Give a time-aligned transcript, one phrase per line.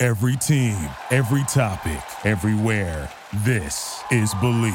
[0.00, 0.76] Every team,
[1.10, 3.10] every topic, everywhere.
[3.38, 4.72] This is Believe.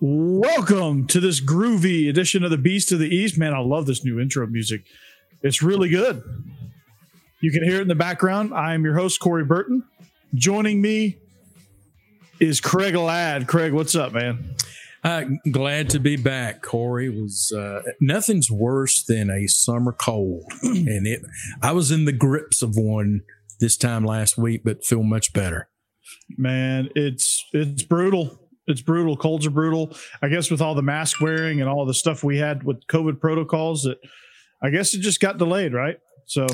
[0.00, 3.36] Welcome to this groovy edition of the Beast of the East.
[3.36, 4.86] Man, I love this new intro music.
[5.42, 6.22] It's really good.
[7.44, 8.54] You can hear it in the background.
[8.54, 9.84] I am your host, Corey Burton.
[10.34, 11.18] Joining me
[12.40, 13.48] is Craig Ladd.
[13.48, 14.54] Craig, what's up, man?
[15.04, 16.62] Uh, glad to be back.
[16.62, 21.20] Corey was uh, nothing's worse than a summer cold, and it.
[21.60, 23.20] I was in the grips of one
[23.60, 25.68] this time last week, but feel much better.
[26.38, 28.40] Man, it's it's brutal.
[28.66, 29.18] It's brutal.
[29.18, 29.94] Colds are brutal.
[30.22, 33.20] I guess with all the mask wearing and all the stuff we had with COVID
[33.20, 33.98] protocols, that
[34.62, 35.98] I guess it just got delayed, right?
[36.24, 36.46] So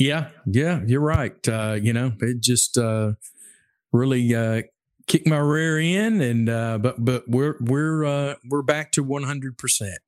[0.00, 1.46] Yeah, yeah, you're right.
[1.46, 3.12] Uh, you know, it just uh,
[3.92, 4.62] really uh,
[5.06, 9.58] kicked my rear end, and uh, but but we're we're uh, we're back to 100.
[9.58, 10.00] percent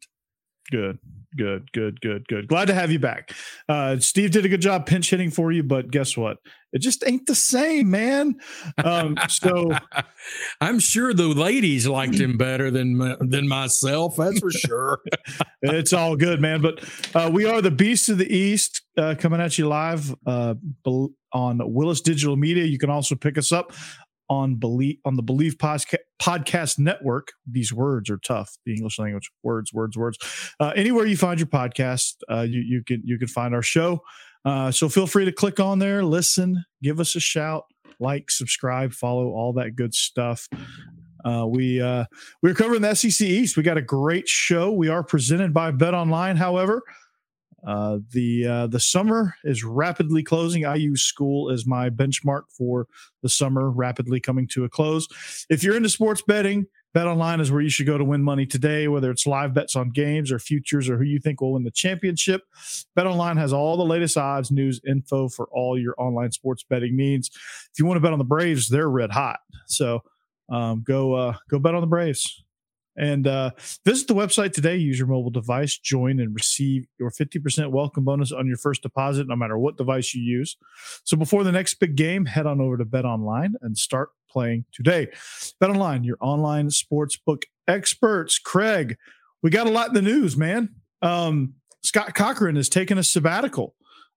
[0.71, 0.99] good,
[1.37, 2.49] good, good, good, good.
[2.49, 3.33] Glad to have you back.
[3.69, 6.39] Uh, Steve did a good job pinch hitting for you, but guess what?
[6.73, 8.37] It just ain't the same, man.
[8.83, 9.73] Um, so
[10.61, 14.17] I'm sure the ladies liked him better than than myself.
[14.17, 15.01] That's for sure.
[15.63, 16.63] it's all good, man.
[16.63, 16.83] But
[17.15, 20.55] uh, we are the Beast of the East uh, coming at you live uh,
[21.33, 22.65] on Willis Digital Media.
[22.65, 23.73] You can also pick us up
[24.33, 27.33] on believe on the Believe Podcast Network.
[27.47, 28.57] These words are tough.
[28.65, 30.19] The English language words, words, words.
[30.59, 34.03] Uh, anywhere you find your podcast, uh, you you can you can find our show.
[34.45, 37.65] Uh, so feel free to click on there, listen, give us a shout,
[38.01, 40.49] like, subscribe, follow, all that good stuff.
[41.25, 42.05] Uh, we uh,
[42.43, 43.57] we're covering the SEC East.
[43.57, 44.73] We got a great show.
[44.73, 46.37] We are presented by Bet Online.
[46.37, 46.83] However,
[47.67, 50.65] uh, the uh, the summer is rapidly closing.
[50.65, 52.89] I use school as my benchmark for
[53.23, 55.09] the summer, rapidly coming to a close.
[55.49, 58.47] If you're into sports betting, Bet Online is where you should go to win money
[58.47, 58.89] today.
[58.89, 61.71] Whether it's live bets on games or futures or who you think will win the
[61.71, 62.43] championship,
[62.95, 66.97] Bet Online has all the latest odds, news, info for all your online sports betting
[66.97, 67.31] needs.
[67.73, 69.41] If you want to bet on the Braves, they're red hot.
[69.67, 70.03] So
[70.49, 72.42] um, go uh, go bet on the Braves.
[72.97, 73.51] And uh,
[73.85, 74.77] visit the website today.
[74.77, 79.29] Use your mobile device, join, and receive your 50% welcome bonus on your first deposit,
[79.29, 80.57] no matter what device you use.
[81.05, 84.67] So before the next big game, head on over to Bet Online and start playing
[84.73, 85.09] today.
[85.59, 88.39] Bet Online, your online sportsbook experts.
[88.39, 88.97] Craig,
[89.43, 90.71] we got a lot in the news, man.
[91.01, 93.75] Um, Scott Cochran has taken a sabbatical.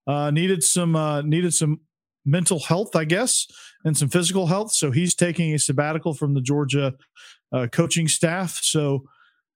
[0.08, 1.80] Uh, needed some uh, needed some
[2.26, 3.48] mental health, I guess,
[3.84, 4.72] and some physical health.
[4.72, 6.94] So he's taking a sabbatical from the Georgia
[7.56, 8.60] uh, coaching staff.
[8.62, 9.06] So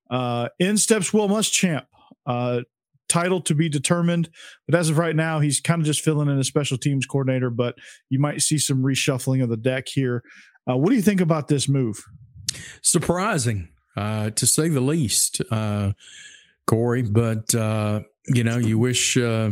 [0.10, 1.86] uh, in steps Will Muschamp,
[2.26, 2.62] uh,
[3.10, 4.30] title to be determined.
[4.68, 7.50] But as of right now, he's kind of just filling in as special teams coordinator.
[7.50, 7.76] But
[8.10, 10.24] you might see some reshuffling of the deck here.
[10.70, 12.02] Uh, what do you think about this move?
[12.82, 15.92] Surprising, uh, to say the least, uh,
[16.68, 17.02] Corey.
[17.02, 19.52] But uh, you know, you wish uh,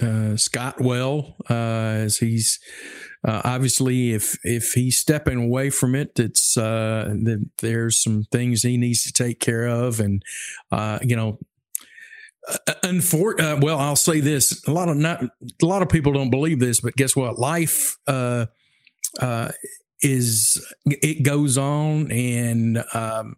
[0.00, 2.60] uh, Scott well as he's
[3.24, 8.62] uh, obviously if if he's stepping away from it, it's uh, that there's some things
[8.62, 10.22] he needs to take care of, and
[10.70, 11.38] uh, you know.
[12.48, 16.12] Uh, unfor- uh, well, I'll say this: a lot of not a lot of people
[16.12, 17.38] don't believe this, but guess what?
[17.38, 18.46] Life uh,
[19.20, 19.52] uh,
[20.00, 23.36] is it goes on, and um,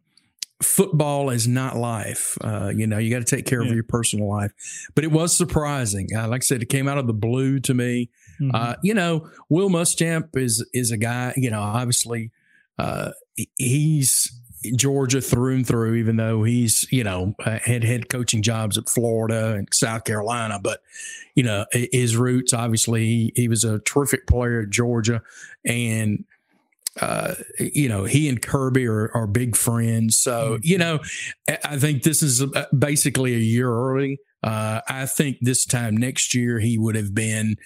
[0.62, 2.38] football is not life.
[2.40, 3.68] Uh, you know, you got to take care Yeah.
[3.68, 4.52] of your personal life.
[4.94, 6.08] But it was surprising.
[6.16, 8.08] Uh, like I said, it came out of the blue to me.
[8.40, 8.50] Mm-hmm.
[8.54, 11.32] Uh, you know, Will Muschamp is is a guy.
[11.36, 12.30] You know, obviously,
[12.78, 13.12] uh,
[13.56, 14.30] he's
[14.76, 15.94] Georgia through and through.
[15.94, 20.58] Even though he's you know uh, had head coaching jobs at Florida and South Carolina,
[20.62, 20.80] but
[21.34, 22.52] you know his roots.
[22.52, 25.22] Obviously, he, he was a terrific player at Georgia,
[25.64, 26.24] and
[27.00, 30.16] uh, you know, he and Kirby are, are big friends.
[30.16, 31.00] So, you know,
[31.48, 34.20] I- I think this is uh, basically a year early.
[34.44, 37.56] Uh, I think this time next year he would have been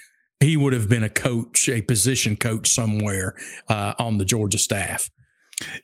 [0.40, 3.35] he would have been a coach, a position coach somewhere
[3.69, 5.11] uh, on the Georgia staff.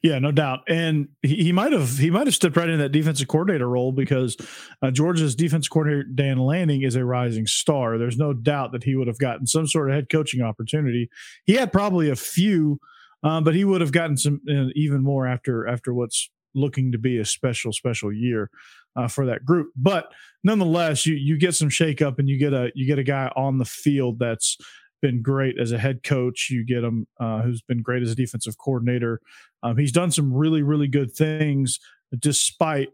[0.03, 0.61] Yeah, no doubt.
[0.69, 4.37] And he, might have he might have stepped right in that defensive coordinator role because
[4.83, 7.99] uh, Georgia's defense coordinator Dan Lanning is a rising star.
[7.99, 11.11] There's no doubt that he would have gotten some sort of head coaching opportunity.
[11.45, 12.79] He had probably a few,
[13.25, 16.99] um, but he would have gotten some uh, even more after after what's looking to
[16.99, 18.51] be a special special year
[18.97, 19.71] uh, for that group.
[19.77, 20.13] But
[20.43, 23.59] nonetheless, you you get some shakeup and you get a you get a guy on
[23.59, 24.57] the field that's
[25.03, 26.49] been great as a head coach.
[26.51, 29.21] You get him uh, who's been great as a defensive coordinator.
[29.63, 31.79] Um, he's done some really really good things
[32.19, 32.89] despite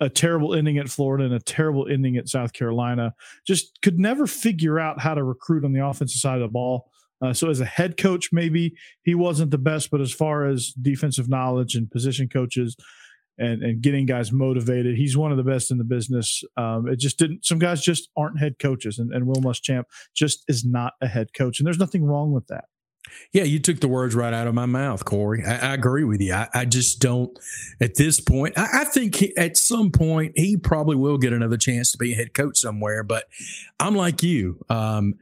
[0.00, 3.14] a terrible ending at Florida and a terrible ending at South Carolina.
[3.46, 6.90] Just could never figure out how to recruit on the offensive side of the ball.
[7.22, 10.74] Uh, so as a head coach, maybe he wasn't the best, but as far as
[10.82, 12.76] defensive knowledge and position coaches,
[13.38, 14.96] and and getting guys motivated.
[14.96, 16.42] He's one of the best in the business.
[16.56, 17.44] Um, it just didn't.
[17.44, 19.84] Some guys just aren't head coaches, and, and Will Muschamp
[20.14, 22.64] just is not a head coach, and there's nothing wrong with that.
[23.32, 25.44] Yeah, you took the words right out of my mouth, Corey.
[25.44, 26.32] I, I agree with you.
[26.32, 27.38] I, I, just don't
[27.80, 28.56] at this point.
[28.56, 32.12] I, I think he, at some point he probably will get another chance to be
[32.12, 33.02] a head coach somewhere.
[33.02, 33.24] But
[33.78, 34.64] I'm like you.
[34.70, 35.14] Um,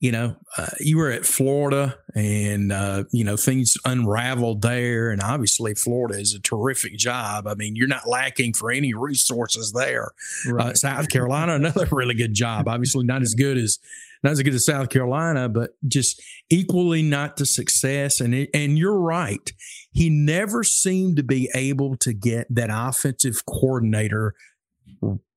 [0.00, 5.10] you know, uh, you were at Florida and, uh, you know, things unraveled there.
[5.10, 7.46] And obviously, Florida is a terrific job.
[7.46, 10.12] I mean, you're not lacking for any resources there.
[10.48, 10.66] Uh, right.
[10.68, 12.66] Uh, South Carolina, another really good job.
[12.66, 13.78] Obviously, not as good as.
[14.22, 18.20] Not as good as South Carolina, but just equally not to success.
[18.20, 19.50] And it, and you're right,
[19.92, 24.34] he never seemed to be able to get that offensive coordinator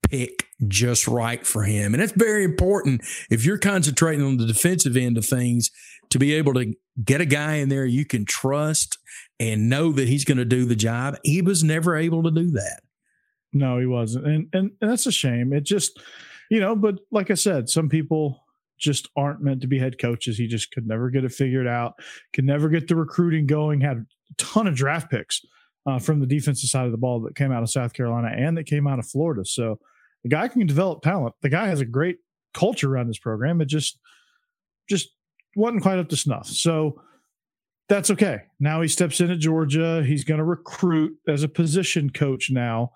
[0.03, 1.93] pick just right for him.
[1.93, 5.71] And it's very important if you're concentrating on the defensive end of things
[6.09, 6.73] to be able to
[7.03, 8.97] get a guy in there you can trust
[9.39, 11.15] and know that he's going to do the job.
[11.23, 12.81] He was never able to do that.
[13.51, 14.25] No, he wasn't.
[14.25, 15.53] And, and and that's a shame.
[15.53, 15.99] It just,
[16.49, 18.43] you know, but like I said, some people
[18.79, 20.37] just aren't meant to be head coaches.
[20.37, 21.93] He just could never get it figured out,
[22.33, 24.05] could never get the recruiting going, had a
[24.37, 25.41] ton of draft picks
[25.85, 28.57] uh, from the defensive side of the ball that came out of South Carolina and
[28.57, 29.45] that came out of Florida.
[29.45, 29.79] So
[30.23, 31.35] the guy can develop talent.
[31.41, 32.17] The guy has a great
[32.53, 33.61] culture around his program.
[33.61, 33.99] It just
[34.89, 35.09] just
[35.55, 36.47] wasn't quite up to snuff.
[36.47, 37.01] So
[37.89, 38.43] that's okay.
[38.59, 40.03] Now he steps into Georgia.
[40.03, 42.91] He's going to recruit as a position coach now.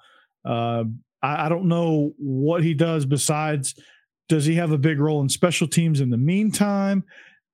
[0.46, 0.86] Uh,
[1.22, 3.76] I, I, don't know what he does besides.
[4.30, 7.04] Does he have a big role in special teams in the meantime?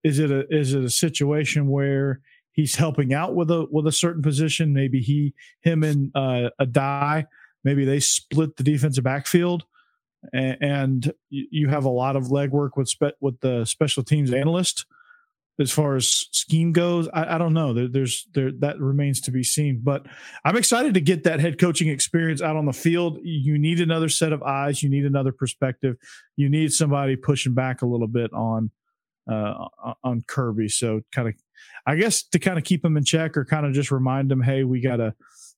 [0.03, 2.21] Is it a is it a situation where
[2.53, 4.73] he's helping out with a with a certain position?
[4.73, 7.25] Maybe he him and uh, die.
[7.63, 9.65] maybe they split the defensive backfield.
[10.31, 14.85] And, and you have a lot of legwork with spe- with the special teams analyst
[15.59, 17.07] as far as scheme goes.
[17.13, 17.73] I, I don't know.
[17.73, 19.81] There, there's there that remains to be seen.
[19.83, 20.05] But
[20.45, 23.19] i'm excited to get that head coaching experience out on the field.
[23.23, 24.81] You need another set of eyes.
[24.81, 25.97] You need another perspective.
[26.35, 28.71] You need somebody pushing back a little bit on
[29.31, 29.67] uh
[30.03, 31.33] on kirby so kind of
[31.87, 34.41] i guess to kind of keep him in check or kind of just remind him
[34.41, 35.13] hey we gotta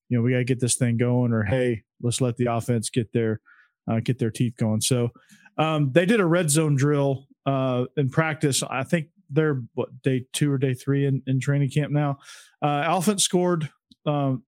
[0.10, 3.12] you know we gotta get this thing going or hey let's let the offense get
[3.12, 3.42] their
[3.90, 4.82] uh, get their teeth going.
[4.82, 5.10] So
[5.58, 8.64] um, they did a red zone drill uh, in practice.
[8.64, 12.18] I think they're what day two or day three in, in training camp now.
[12.62, 13.70] Uh, offense scored.
[14.06, 14.44] Um,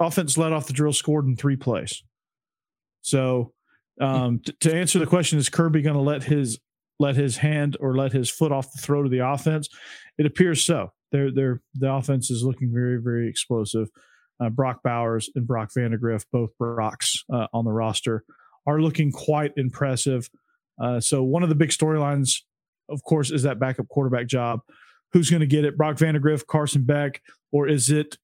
[0.00, 2.02] offense led off the drill, scored in three plays.
[3.02, 3.52] So
[4.00, 6.58] um, t- to answer the question, is Kirby going to let his
[7.00, 9.68] let his hand or let his foot off the throat of the offense?
[10.18, 10.92] It appears so.
[11.10, 13.88] They're, they're, the offense is looking very, very explosive
[14.40, 18.24] uh, Brock Bowers and Brock Vandagriff, both Brocks uh, on the roster,
[18.66, 20.30] are looking quite impressive.
[20.80, 22.42] Uh, so one of the big storylines,
[22.88, 24.60] of course, is that backup quarterback job.
[25.12, 25.76] Who's going to get it?
[25.76, 27.20] Brock Vandagriff, Carson Beck,
[27.52, 28.16] or is it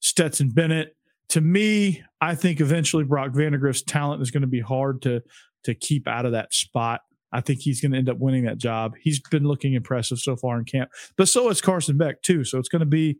[0.00, 0.96] Stetson Bennett?
[1.30, 5.22] To me, I think eventually Brock Vandagriff's talent is going to be hard to
[5.64, 7.02] to keep out of that spot.
[7.32, 8.94] I think he's going to end up winning that job.
[9.00, 12.44] He's been looking impressive so far in camp, but so is Carson Beck too.
[12.44, 13.18] So it's going to be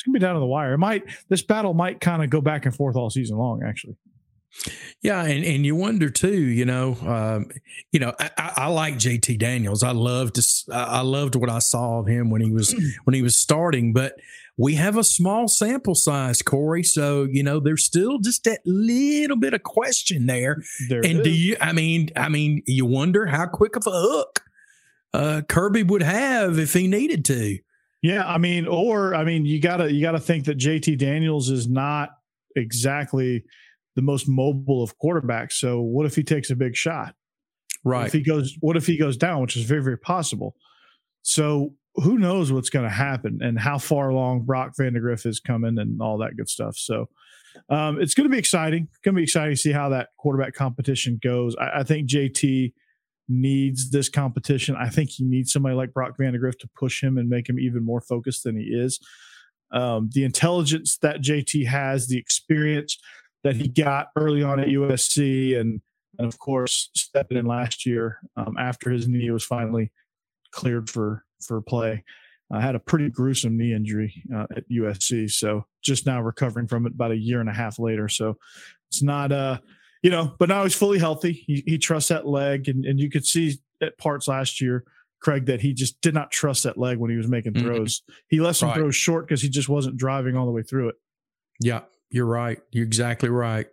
[0.00, 0.72] it's gonna be down to the wire.
[0.72, 3.96] It might this battle might kind of go back and forth all season long, actually.
[5.02, 6.40] Yeah, and, and you wonder too.
[6.40, 7.50] You know, um,
[7.92, 9.82] you know, I, I, like JT Daniels.
[9.82, 10.40] I loved
[10.72, 12.74] I loved what I saw of him when he was
[13.04, 14.14] when he was starting, but
[14.60, 16.82] we have a small sample size, Corey.
[16.82, 20.62] So you know, there's still just that little bit of question there.
[20.88, 21.56] there and do you?
[21.60, 24.42] I mean, I mean, you wonder how quick of a hook
[25.14, 27.58] uh, Kirby would have if he needed to.
[28.02, 31.68] Yeah, I mean, or I mean, you gotta you gotta think that JT Daniels is
[31.68, 32.10] not
[32.54, 33.44] exactly
[33.96, 35.52] the most mobile of quarterbacks.
[35.52, 37.14] So what if he takes a big shot?
[37.82, 38.00] Right.
[38.00, 40.54] What if he goes, what if he goes down, which is very very possible.
[41.22, 45.78] So who knows what's going to happen and how far along Brock Vandagriff is coming
[45.78, 46.76] and all that good stuff.
[46.76, 47.08] So
[47.68, 48.88] um, it's going to be exciting.
[48.88, 51.56] It's going to be exciting to see how that quarterback competition goes.
[51.56, 52.72] I, I think JT
[53.28, 54.76] needs this competition.
[54.78, 57.84] I think he needs somebody like Brock Vandagriff to push him and make him even
[57.84, 59.00] more focused than he is.
[59.72, 62.98] um, the intelligence that JT has, the experience
[63.44, 65.80] that he got early on at USC, and
[66.18, 69.92] and of course stepping in last year um, after his knee was finally
[70.52, 72.04] cleared for for play.
[72.52, 76.86] I had a pretty gruesome knee injury uh, at USC, so just now recovering from
[76.86, 78.08] it about a year and a half later.
[78.08, 78.36] So
[78.88, 79.58] it's not, uh,
[80.02, 81.44] you know, but now he's fully healthy.
[81.46, 84.84] He, he trusts that leg, and, and you could see at parts last year,
[85.20, 87.66] Craig, that he just did not trust that leg when he was making mm-hmm.
[87.66, 88.00] throws.
[88.00, 88.12] Mm-hmm.
[88.28, 88.78] He left some right.
[88.78, 90.96] throws short because he just wasn't driving all the way through it.
[91.60, 92.58] Yeah, you're right.
[92.72, 93.66] You're exactly right.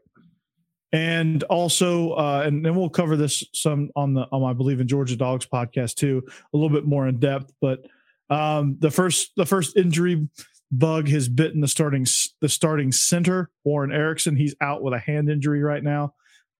[0.97, 4.87] And also, uh, and then we'll cover this some on the on my believe in
[4.87, 7.53] Georgia Dogs podcast too, a little bit more in depth.
[7.61, 7.85] But
[8.31, 10.27] um, the first the first injury
[10.71, 12.07] bug has bitten the starting
[12.41, 14.35] the starting center Warren Ericson.
[14.35, 16.15] He's out with a hand injury right now.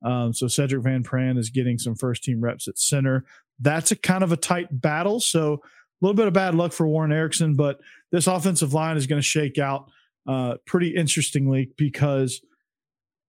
[0.05, 3.25] Um, so Sedrick Van Pran is getting some first team reps at center.
[3.59, 5.19] That's a kind of a tight battle.
[5.19, 5.59] So a
[6.01, 7.79] little bit of bad luck for Warren Ericson, but
[8.11, 9.89] this offensive line is going to shake out
[10.27, 12.39] uh, pretty interestingly because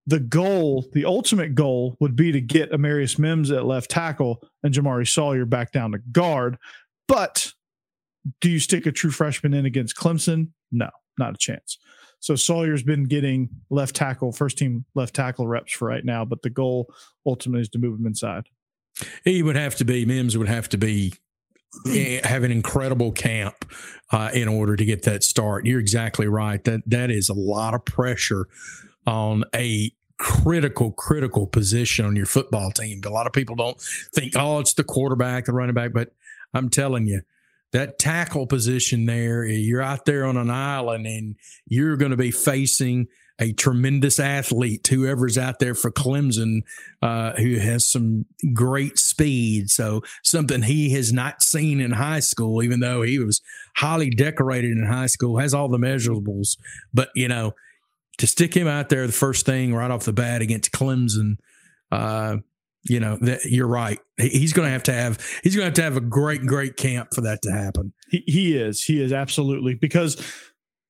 [0.09, 4.73] the goal, the ultimate goal, would be to get Amarius Mims at left tackle and
[4.73, 6.57] Jamaree Salyer back down to guard.
[7.07, 7.53] But
[8.41, 10.49] do you stick a true freshman in against Clemson?
[10.71, 10.89] No,
[11.19, 11.77] not a chance.
[12.19, 16.41] So Salyer's been getting left tackle, first team left tackle reps for right now, but
[16.41, 16.91] the goal
[17.25, 18.47] ultimately is to move him inside.
[19.23, 21.13] He would have to be Mims would have to be
[21.87, 23.71] eh, have an incredible camp
[24.11, 25.67] uh, in order to get that start.
[25.67, 26.63] You're exactly right.
[26.63, 28.47] That that is a lot of pressure
[29.05, 33.01] on a critical, critical position on your football team.
[33.05, 33.81] A lot of people don't
[34.13, 36.11] think, oh, it's the quarterback, the running back, but
[36.53, 37.21] I'm telling you,
[37.71, 41.35] that tackle position there, you're out there on an island and
[41.67, 43.07] you're going to be facing
[43.39, 46.61] a tremendous athlete, whoever's out there for Clemson,
[47.01, 49.69] uh, who has some great speed.
[49.69, 53.41] So something he has not seen in high school, even though he was
[53.77, 56.57] highly decorated in high school, has all the measurables.
[56.93, 57.53] But, you know,
[58.19, 61.37] to stick him out there the first thing right off the bat against Clemson,
[61.91, 62.37] uh,
[62.83, 63.99] you know that you're right.
[64.17, 66.77] He's going to have to have he's going to have to have a great great
[66.77, 67.93] camp for that to happen.
[68.09, 68.83] He, he is.
[68.83, 70.15] He is absolutely because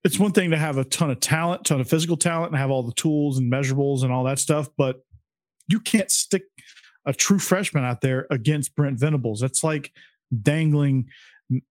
[0.04, 2.70] it's one thing to have a ton of talent ton of physical talent and have
[2.70, 5.04] all the tools and measurables and all that stuff but
[5.68, 6.44] you can't stick
[7.06, 9.40] a true freshman out there against brent venables.
[9.40, 9.94] That's like
[10.42, 11.08] dangling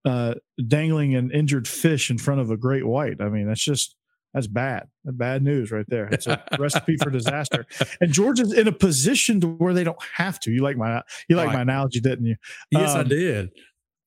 [0.03, 0.33] uh
[0.67, 3.21] dangling an injured fish in front of a great white.
[3.21, 3.95] I mean that's just
[4.33, 4.87] that's bad.
[5.03, 6.07] That's bad news right there.
[6.07, 7.65] It's a recipe for disaster.
[7.99, 10.51] And Georgia's in a position to where they don't have to.
[10.51, 11.55] You like my you like right.
[11.55, 12.35] my analogy, didn't you?
[12.71, 13.49] Yes, um, I did.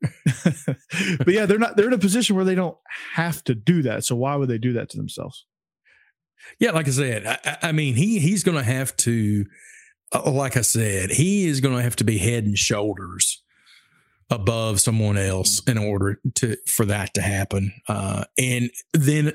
[1.18, 1.76] but yeah, they're not.
[1.76, 2.76] They're in a position where they don't
[3.14, 4.04] have to do that.
[4.04, 5.44] So why would they do that to themselves?
[6.58, 9.46] Yeah, like I said, I, I mean, he he's going to have to.
[10.12, 13.42] Uh, like I said, he is going to have to be head and shoulders
[14.30, 17.72] above someone else in order to for that to happen.
[17.88, 19.32] Uh, and then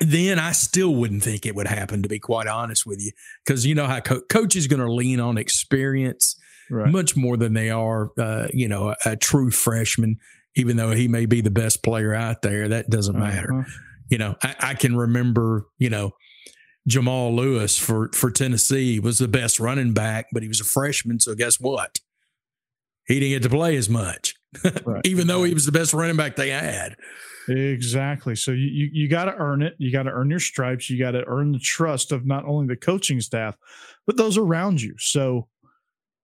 [0.00, 3.12] then I still wouldn't think it would happen, to be quite honest with you,
[3.44, 6.36] because you know how co- coach is going to lean on experience
[6.70, 6.90] right.
[6.90, 10.16] much more than they are, uh, you know, a, a, true freshman.
[10.54, 13.52] Even though he may be the best player out there, that doesn't matter.
[13.52, 13.70] Uh-huh.
[14.08, 16.12] You know, I, I can remember, you know,
[16.86, 21.20] Jamal Lewis for for Tennessee was the best running back, but he was a freshman.
[21.20, 21.98] So guess what?
[23.06, 24.34] He didn't get to play as much,
[24.84, 25.04] right.
[25.04, 26.96] even though he was the best running back they had.
[27.48, 28.34] Exactly.
[28.36, 29.74] So you you, you got to earn it.
[29.78, 30.90] You got to earn your stripes.
[30.90, 33.56] You got to earn the trust of not only the coaching staff,
[34.06, 34.94] but those around you.
[34.98, 35.48] So,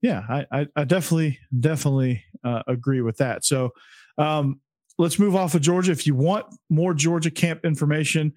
[0.00, 3.44] yeah, I I, I definitely definitely uh, agree with that.
[3.44, 3.70] So,
[4.18, 4.60] um,
[4.98, 5.92] let's move off of Georgia.
[5.92, 8.32] If you want more Georgia camp information,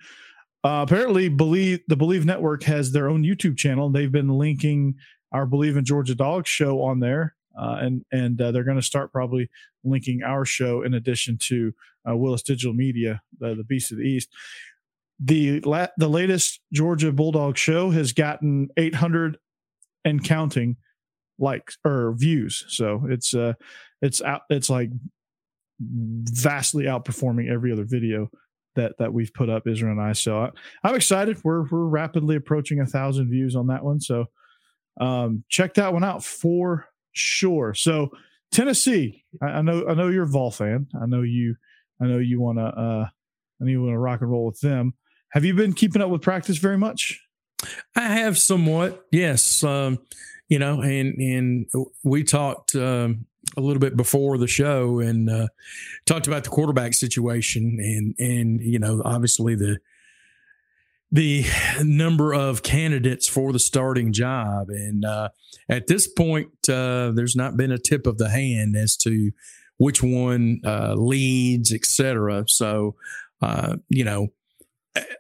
[0.64, 3.90] uh, apparently, believe the Believe Network has their own YouTube channel.
[3.90, 4.96] They've been linking
[5.32, 8.84] our Believe in Georgia Dogs show on there, uh, and and uh, they're going to
[8.84, 9.50] start probably
[9.84, 11.74] linking our show in addition to
[12.10, 14.30] uh, Willis Digital Media, the, the Beast of the East.
[15.20, 19.38] The la- the latest Georgia Bulldog show has gotten 800
[20.04, 20.78] and counting
[21.40, 22.66] likes or views.
[22.70, 23.54] So it's uh
[24.02, 24.90] it's out it's like
[25.80, 28.30] vastly outperforming every other video
[28.76, 30.14] that that we've put up Israel and I.
[30.14, 30.50] So I,
[30.84, 31.38] I'm excited.
[31.44, 34.00] We're we're rapidly approaching a thousand views on that one.
[34.00, 34.26] So
[35.00, 37.74] um check that one out for sure.
[37.74, 38.12] So
[38.52, 40.88] Tennessee, I, I know I know you're a Vol fan.
[41.00, 41.56] I know you
[42.02, 42.66] I know you want to.
[42.66, 43.08] Uh,
[43.62, 44.94] I know you want to rock and roll with them.
[45.32, 47.22] Have you been keeping up with practice very much?
[47.96, 49.64] I have somewhat, yes.
[49.64, 50.00] Um,
[50.50, 51.66] you know, and and
[52.04, 53.26] we talked um,
[53.58, 55.48] a little bit before the show and uh,
[56.06, 59.80] talked about the quarterback situation, and and you know, obviously the
[61.16, 61.46] the
[61.84, 65.30] number of candidates for the starting job, and uh,
[65.70, 69.32] at this point, uh, there's not been a tip of the hand as to
[69.78, 72.46] which one uh, leads, etc.
[72.48, 72.96] So
[73.42, 74.28] uh, you know,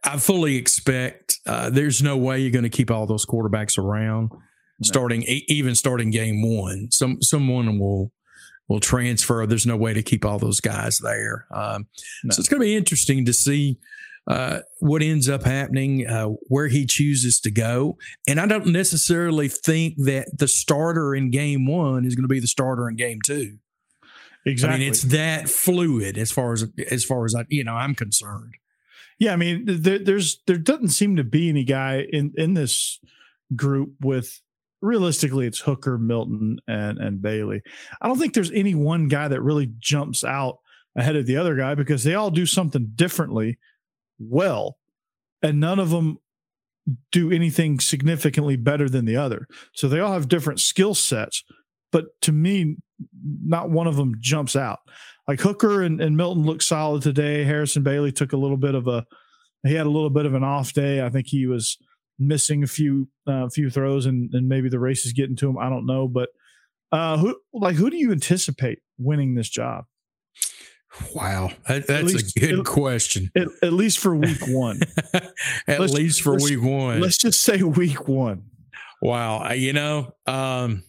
[0.04, 4.32] I fully expect uh, there's no way you're going to keep all those quarterbacks around
[4.84, 6.92] starting even starting game one.
[6.92, 8.12] Some someone will
[8.68, 9.46] will transfer.
[9.46, 11.46] There's no way to keep all those guys there.
[11.54, 11.88] Um,
[12.24, 12.34] No.
[12.34, 13.78] So it's going to be interesting to see
[14.28, 17.98] uh, what ends up happening, uh, where he chooses to go.
[18.28, 22.40] And I don't necessarily think that the starter in game one is going to be
[22.40, 23.60] the starter in game two.
[24.46, 24.76] Exactly.
[24.76, 27.96] I mean, it's that fluid as far as as far as I, you know, I'm
[27.96, 28.56] concerned.
[29.18, 33.00] Yeah, I mean, there, there's there doesn't seem to be any guy in in this
[33.56, 34.42] group with
[34.82, 37.62] realistically it's Hooker, Milton, and and Bailey.
[38.02, 40.60] I don't think there's any one guy that really jumps out
[40.96, 43.58] ahead of the other guy because they all do something differently
[44.20, 44.78] well,
[45.42, 46.20] and none of them
[47.12, 49.48] do anything significantly better than the other.
[49.74, 51.44] So they all have different skill sets,
[51.92, 52.78] but to me,
[53.44, 54.80] not one of them jumps out
[55.28, 57.44] like Hooker and, and Milton looked solid today.
[57.44, 59.06] Harrison Bailey took a little bit of a
[59.64, 61.04] he had a little bit of an off day.
[61.04, 61.78] I think he was
[62.20, 65.58] missing a few uh, few throws and, and maybe the race is getting to him.
[65.58, 66.30] I don't know, but
[66.92, 69.86] uh, who like who do you anticipate winning this job?
[71.14, 73.32] Wow, that, that's least- a good at- question.
[73.36, 74.80] At, at least for week one.
[75.68, 77.00] At Let's- least for week one.
[77.02, 78.44] Let's just say week one.
[79.02, 80.84] Wow, you know, um,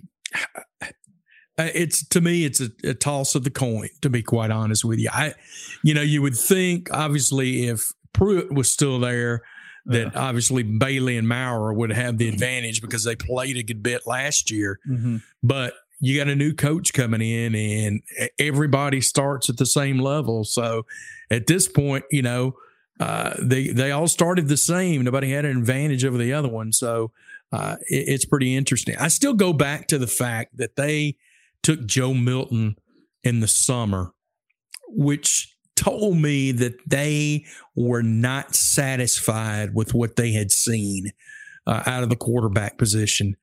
[1.58, 3.88] it's to me, it's a, a toss of the coin.
[4.02, 5.34] To be quite honest with you, I,
[5.82, 9.42] you know, you would think obviously if Pruitt was still there,
[9.86, 14.06] that obviously Bailey and Maurer would have the advantage because they played a good bit
[14.06, 14.78] last year.
[14.88, 15.22] Mhm.
[15.42, 18.02] But you got a new coach coming in, and
[18.38, 20.44] everybody starts at the same level.
[20.44, 20.84] So
[21.30, 22.54] at this point, you know,
[23.00, 25.02] uh, they they all started the same.
[25.02, 26.72] Nobody had an advantage over the other one.
[26.72, 27.12] So
[27.52, 28.96] uh, it, it's pretty interesting.
[28.96, 31.16] I still go back to the fact that they
[31.62, 32.76] took Joe Milton
[33.22, 34.12] in the summer,
[34.88, 41.12] which told me that they were not satisfied with what they had seen
[41.66, 43.36] uh, out of the quarterback position.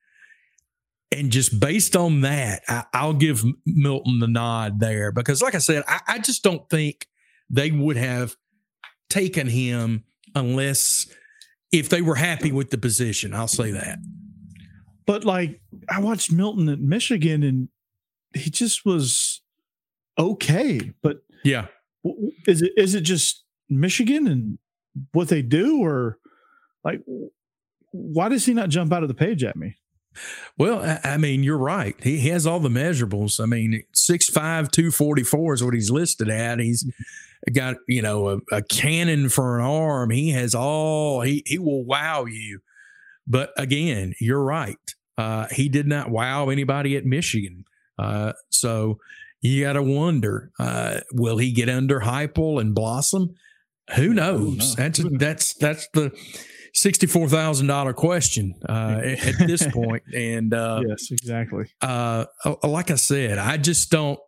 [1.12, 5.58] And just based on that, I, I'll give Milton the nod there because, like I
[5.58, 7.06] said, I, I just don't think
[7.48, 8.34] they would have
[9.10, 11.06] taken him unless
[11.70, 13.32] if they were happy with the position.
[13.32, 13.98] I'll say that.
[15.06, 17.68] But like I watched Milton at Michigan and
[18.34, 19.42] he just was
[20.18, 20.92] okay.
[21.02, 21.66] But Yeah.
[22.46, 24.58] is it is it just Michigan and
[25.12, 26.18] what they do or
[26.84, 27.02] like
[27.92, 29.76] why does he not jump out of the page at me?
[30.58, 31.96] Well, I, mean, you're right.
[32.02, 33.40] He, he has all the measurables.
[33.42, 34.32] I mean, 6'5,
[34.70, 36.58] 244 is what he's listed at.
[36.60, 36.90] He's
[37.52, 40.10] got, you know, a, a cannon for an arm.
[40.10, 42.60] He has all, he, he will wow you.
[43.26, 44.76] But again, you're right.
[45.16, 47.64] Uh, he did not wow anybody at Michigan.
[47.98, 48.98] Uh, so
[49.40, 53.34] you got to wonder, uh, will he get under Heupel and blossom?
[53.96, 54.76] Who knows?
[54.76, 54.82] know.
[54.82, 56.10] That's that's that's the
[56.84, 60.02] sixty-four thousand dollar question uh, at, at this point.
[60.14, 61.64] And uh, yes, exactly.
[61.80, 62.26] uh,
[62.62, 64.20] like I said, I just don't.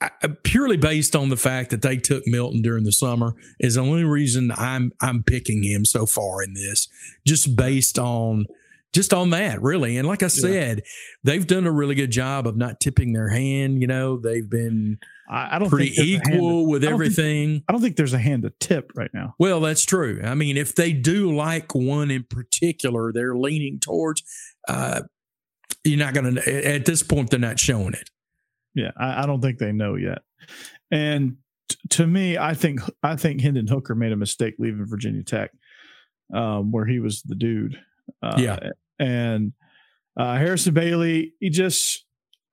[0.00, 0.10] I,
[0.44, 4.04] purely based on the fact that they took Milton during the summer is the only
[4.04, 6.86] reason I'm I'm picking him so far in this.
[7.26, 8.46] Just based on
[8.92, 9.96] just on that, really.
[9.96, 10.82] And like I said,
[11.24, 13.80] they've done a really good job of not tipping their hand.
[13.80, 14.98] You know, they've been
[15.32, 17.64] I, I don't pretty think there's a hand equal to- with I don't think- everything.
[17.68, 19.34] I don't think there's a hand to tip right now.
[19.38, 20.20] Well, that's true.
[20.22, 24.22] I mean, if they do like one in particular, they're leaning towards.
[24.68, 25.02] Uh,
[25.84, 26.66] you're not going to.
[26.74, 28.10] At this point, they're not showing it.
[28.74, 30.18] Yeah, I, I don't think they know yet.
[30.90, 31.36] And
[31.68, 35.50] t- to me, I think I think Hendon Hooker made a mistake leaving Virginia Tech,
[36.32, 37.80] um, where he was the dude.
[38.22, 38.58] Uh, Yeah.
[38.98, 39.52] and
[40.16, 42.04] uh, Harrison Bailey, he just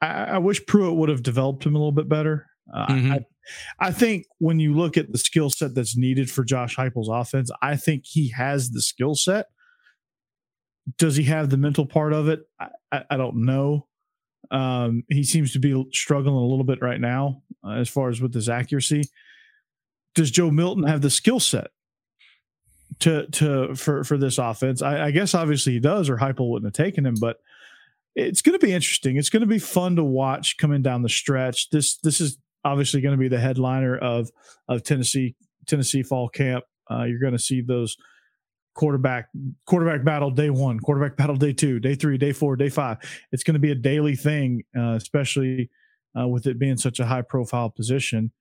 [0.01, 2.47] I, I wish Pruitt would have developed him a little bit better.
[2.73, 3.11] Uh, Mhm.
[3.13, 7.09] I, I think when you look at the skill set that's needed for Josh Heupel's
[7.09, 9.47] offense, I think he has the skill set.
[10.97, 12.41] Does he have the mental part of it?
[12.59, 13.87] I, I, I don't know.
[14.51, 18.21] Um, he seems to be struggling a little bit right now uh, as far as
[18.21, 19.03] with his accuracy.
[20.15, 21.67] Does Joe Milton have the skill set
[22.99, 24.81] to to for for this offense?
[24.81, 27.15] I, I guess obviously he does, or Heupel wouldn't have taken him.
[27.19, 27.37] But
[28.15, 29.17] it's going to be interesting.
[29.17, 31.69] It's going to be fun to watch coming down the stretch.
[31.69, 34.29] This this is obviously going to be the headliner of
[34.67, 35.35] of Tennessee
[35.67, 36.63] Tennessee fall camp.
[36.89, 37.95] Uh, you're going to see those
[38.75, 39.29] quarterback
[39.65, 42.97] quarterback battle day one, quarterback battle day two, day three, day four, day five.
[43.31, 45.69] It's going to be a daily thing, uh, especially
[46.19, 48.31] uh, with it being such a high profile position.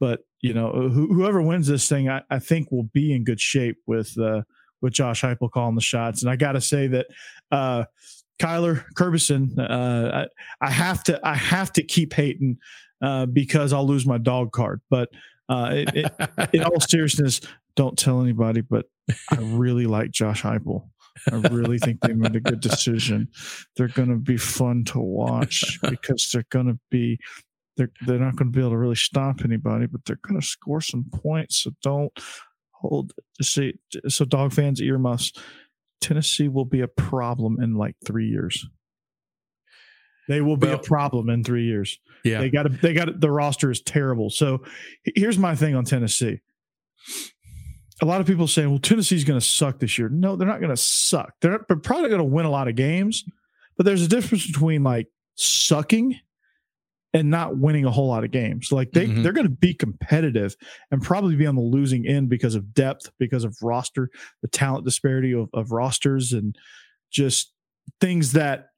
[0.00, 3.40] But you know, who, whoever wins this thing, I, I think will be in good
[3.40, 4.42] shape with uh,
[4.80, 6.22] with Josh Heupel calling the shots.
[6.22, 7.06] And I got to say that
[7.50, 7.84] uh,
[8.40, 10.26] Kyler Curbison, uh,
[10.60, 12.58] I, I have to I have to keep hating
[13.02, 14.80] uh, because I'll lose my dog card.
[14.90, 15.08] But
[15.48, 17.40] Uh, it, it, in all seriousness,
[17.76, 18.86] don't tell anybody, but
[19.30, 20.88] I really like Josh Heupel.
[21.30, 23.28] I really think they made a good decision.
[23.76, 27.18] They're going to be fun to watch because they're going to be
[27.76, 30.46] they're they're not going to be able to really stop anybody, but they're going to
[30.46, 31.62] score some points.
[31.62, 32.12] So don't
[32.70, 33.12] hold.
[33.42, 33.74] See,
[34.08, 35.32] so dog fans, earmuffs.
[36.00, 38.66] Tennessee will be a problem in like three years.
[40.28, 41.98] They will be well, a problem in three years.
[42.24, 44.30] Yeah, they got they got the roster is terrible.
[44.30, 44.62] So
[45.04, 46.40] here's my thing on Tennessee.
[48.00, 50.60] A lot of people saying, "Well, Tennessee's going to suck this year." No, they're not
[50.60, 51.34] going to suck.
[51.40, 53.24] They're, not, they're probably going to win a lot of games,
[53.76, 56.18] but there's a difference between like sucking
[57.14, 58.72] and not winning a whole lot of games.
[58.72, 59.22] Like they mm-hmm.
[59.22, 60.56] they're going to be competitive
[60.90, 64.08] and probably be on the losing end because of depth, because of roster,
[64.40, 66.56] the talent disparity of, of rosters, and
[67.10, 67.52] just
[68.00, 68.68] things that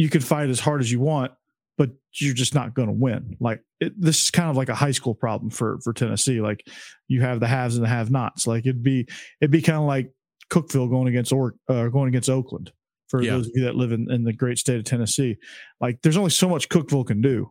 [0.00, 1.30] you can fight as hard as you want,
[1.76, 3.36] but you're just not going to win.
[3.38, 6.40] Like it, this is kind of like a high school problem for for Tennessee.
[6.40, 6.66] Like
[7.06, 8.46] you have the haves and the have-nots.
[8.46, 9.06] Like it'd be
[9.42, 10.10] it'd be kind of like
[10.50, 12.72] Cookeville going against or uh, going against Oakland
[13.08, 13.32] for yeah.
[13.32, 15.36] those of you that live in, in the great state of Tennessee.
[15.82, 17.50] Like there's only so much Cookeville can do,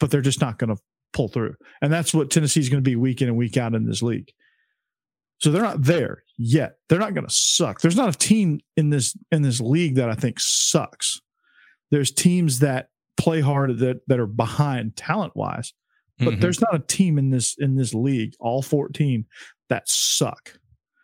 [0.00, 0.82] but they're just not going to
[1.14, 1.54] pull through.
[1.80, 4.30] And that's what Tennessee's going to be week in and week out in this league.
[5.38, 6.76] So they're not there yet.
[6.88, 7.80] They're not going to suck.
[7.80, 11.20] There's not a team in this in this league that I think sucks.
[11.90, 15.72] There's teams that play hard that that are behind talent wise,
[16.18, 16.40] but mm-hmm.
[16.40, 19.24] there's not a team in this in this league, all 14,
[19.68, 20.58] that suck.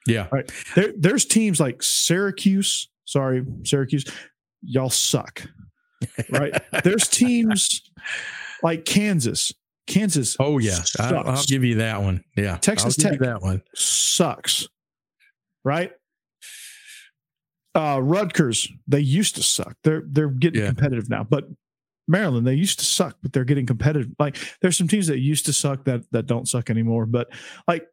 [0.07, 0.27] Yeah.
[0.31, 0.51] Right.
[0.75, 4.05] There, there's teams like Syracuse, Sorry, Syracuse,
[4.63, 5.43] y'all suck.
[6.31, 6.55] Right?
[6.85, 7.83] There's teams
[8.63, 9.53] like Kansas.
[9.87, 10.37] Kansas.
[10.41, 12.25] Oh yeah, I'll, I'll, give you that one.
[12.37, 13.19] Yeah, Texas Tech.
[13.21, 14.69] that one sucks.
[15.65, 15.93] Right.
[17.75, 18.69] Uh, Rutgers.
[18.87, 19.77] They used to suck.
[19.83, 20.69] They're they're getting yeah.
[20.69, 21.45] competitive now, but
[22.07, 24.11] Maryland, they used to suck, but they're getting competitive.
[24.19, 27.07] Like there's some teams that used to suck that that don't suck anymore.
[27.07, 27.29] But
[27.67, 27.87] like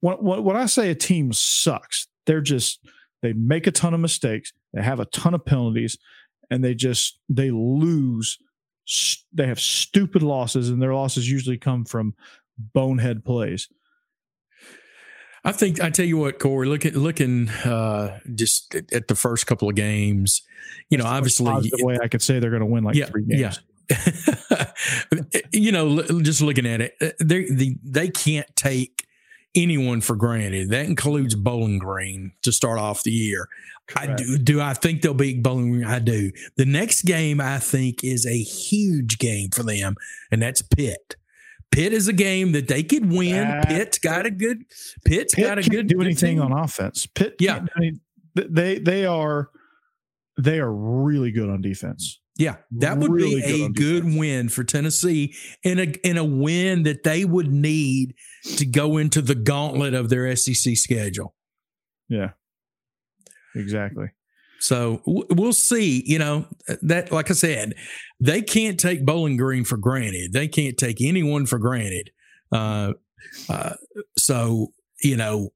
[0.00, 2.80] when when, when I say a team sucks, they're just
[3.22, 5.98] they make a ton of mistakes, they have a ton of penalties,
[6.50, 8.38] and they just they lose.
[9.32, 12.14] They have stupid losses, and their losses usually come from
[12.58, 13.68] bonehead plays.
[15.44, 16.66] I think I tell you what, Corey.
[16.66, 20.42] Looking looking uh, just at the first couple of games,
[20.90, 23.24] you know, obviously, the way I could say they're going to win like yeah, three
[23.24, 23.40] games.
[23.40, 23.54] Yeah.
[25.52, 29.06] you know, just looking at it, uh, they they can't take
[29.54, 30.70] anyone for granted.
[30.70, 33.48] That includes Bowling Green to start off the year.
[33.88, 34.10] Correct.
[34.10, 34.38] I do.
[34.38, 35.84] Do I think they'll beat Bowling Green?
[35.84, 36.30] I do.
[36.56, 39.94] The next game I think is a huge game for them,
[40.30, 41.16] and that's Pitt.
[41.70, 43.46] Pitt is a game that they could win.
[43.46, 44.64] Uh, Pitt's got a good.
[45.04, 45.88] Pitt's Pitt got a good.
[45.88, 46.42] Do anything team.
[46.42, 47.06] on offense?
[47.06, 47.36] Pitt.
[47.40, 47.64] Yeah.
[47.74, 48.00] I mean,
[48.34, 49.50] they they are
[50.36, 52.20] they are really good on defense.
[52.38, 56.84] Yeah, that would really be a good win for Tennessee in a in a win
[56.84, 58.14] that they would need
[58.56, 61.34] to go into the gauntlet of their SEC schedule.
[62.08, 62.30] Yeah.
[63.58, 64.06] Exactly.
[64.60, 66.46] So we'll see, you know,
[66.82, 67.74] that like I said,
[68.18, 70.32] they can't take Bowling Green for granted.
[70.32, 72.10] They can't take anyone for granted.
[72.50, 72.94] Uh,
[73.48, 73.74] uh,
[74.16, 75.50] so, you know,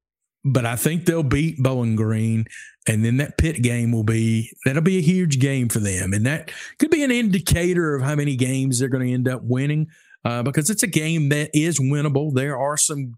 [0.45, 2.45] but I think they'll beat Bowling Green,
[2.87, 6.25] and then that pit game will be that'll be a huge game for them, and
[6.25, 9.87] that could be an indicator of how many games they're going to end up winning,
[10.25, 12.33] uh, because it's a game that is winnable.
[12.33, 13.15] There are some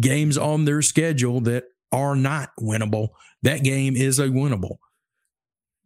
[0.00, 3.08] games on their schedule that are not winnable.
[3.42, 4.76] That game is a winnable.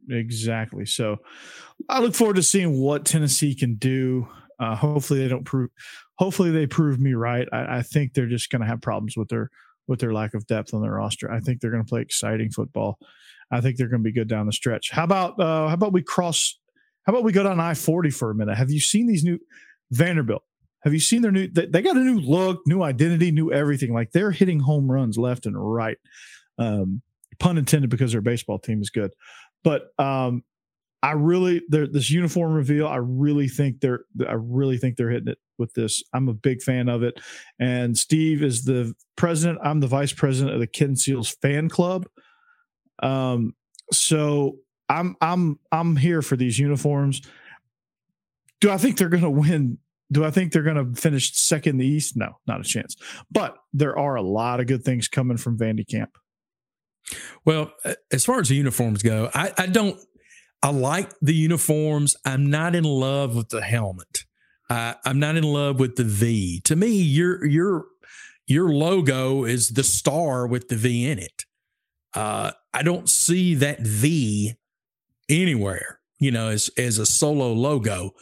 [0.08, 0.86] Exactly.
[0.86, 1.18] So,
[1.88, 4.28] I look forward to seeing what Tennessee can do.
[4.58, 5.70] Uh, hopefully, they don't prove.
[6.16, 7.48] Hopefully, they prove me right.
[7.52, 9.50] I, I think they're just going to have problems with their
[9.88, 11.30] with their lack of depth on their roster.
[11.30, 12.98] I think they're going to play exciting football.
[13.50, 14.90] I think they're going to be good down the stretch.
[14.90, 16.58] How about uh, how about we cross?
[17.04, 18.56] How about we go down I forty for a minute?
[18.56, 19.38] Have you seen these new
[19.90, 20.42] Vanderbilt?
[20.83, 21.49] Have you seen their new?
[21.49, 23.93] They, they got a new look, new identity, new everything.
[23.93, 25.99] Like they're hitting home runs left and right.
[26.59, 27.03] Um,
[27.38, 29.12] pun intended, because their baseball team is good.
[29.62, 30.43] But um,
[31.03, 32.87] I really this uniform reveal.
[32.87, 34.05] I really think they're.
[34.27, 36.03] I really think they're hitting it with this.
[36.14, 37.21] I'm a big fan of it.
[37.59, 39.59] And Steve is the president.
[39.62, 42.07] I'm the vice president of the Ken Seals fan club.
[43.03, 43.55] Um,
[43.93, 44.57] so
[44.88, 47.23] I'm I'm I'm here for these uniforms.
[48.61, 49.79] Do I think they're going to win?
[50.12, 52.16] Do I think they're going to finish second in the East?
[52.16, 52.96] No, not a chance.
[53.31, 56.11] But there are a lot of good things coming from Vandy Camp.
[57.44, 57.73] Well,
[58.12, 59.99] as far as the uniforms go, I, I don't.
[60.62, 62.16] I like the uniforms.
[62.25, 64.25] I'm not in love with the helmet.
[64.68, 66.61] I'm not in love with the V.
[66.64, 67.85] To me, your your
[68.46, 71.44] your logo is the star with the V in it.
[72.14, 74.55] Uh, I don't see that V
[75.29, 76.01] anywhere.
[76.18, 78.12] You know, as as a solo logo.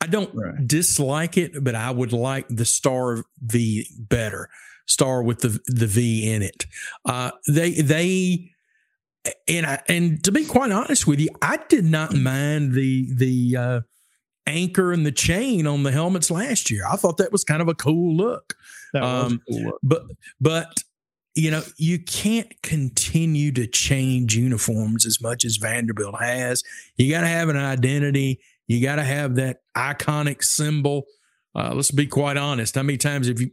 [0.00, 0.66] I don't Right.
[0.66, 4.48] dislike it, but I would like the Star V better.
[4.86, 6.66] Star with the the V in it.
[7.04, 8.52] Uh, they they
[9.46, 13.56] and I, and to be quite honest with you, I did not mind the the
[13.56, 13.80] uh,
[14.46, 16.84] anchor and the chain on the helmets last year.
[16.90, 18.54] I thought that was kind of a cool look.
[18.94, 19.78] That was Um, cool look.
[19.82, 20.04] But
[20.40, 20.82] but
[21.34, 26.62] you know you can't continue to change uniforms as much as Vanderbilt has.
[26.96, 28.40] You got to have an identity.
[28.68, 31.04] You got to have that iconic symbol.
[31.54, 32.74] Uh, let's be quite honest.
[32.76, 33.50] How many times have you?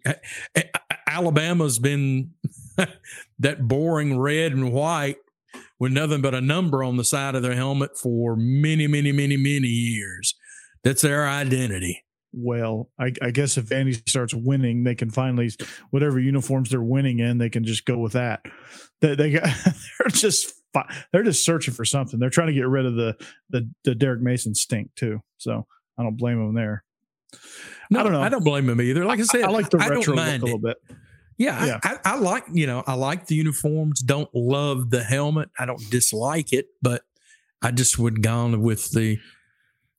[1.08, 2.32] Alabama's been
[3.40, 5.18] that boring red and white
[5.80, 9.38] with nothing but a number on the side of their helmet for many, many, many,
[9.38, 10.36] many years.
[10.84, 12.04] That's their identity.
[12.32, 15.50] well, I, I guess if Vandy starts winning, they can finally
[15.92, 18.46] whatever uniforms they're winning in, they can just go with that.
[19.02, 20.54] They, they got they're just
[21.12, 22.20] they're just searching for something.
[22.20, 23.16] They're trying to get rid of the
[23.50, 25.22] the, the Derek Mason stink too.
[25.38, 25.66] So
[25.98, 26.84] I don't blame them there.
[27.90, 28.22] No, I don't know.
[28.22, 29.06] I don't blame them either.
[29.06, 30.62] Like I said, I like the I retro look a little it.
[30.88, 30.98] bit.
[31.38, 31.80] Yeah, Yeah.
[31.84, 34.02] I, I, I like you know I like the uniforms.
[34.02, 35.50] Don't love the helmet.
[35.60, 37.02] I don't dislike it, but
[37.62, 39.20] I just would gone with the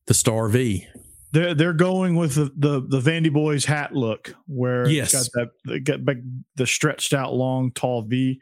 [0.06, 0.86] the Star V.
[1.32, 5.12] They're they're going with the the, the Vandy Boys hat look, where Yes.
[5.12, 6.00] got that they got
[6.56, 8.40] the stretched out long tall V.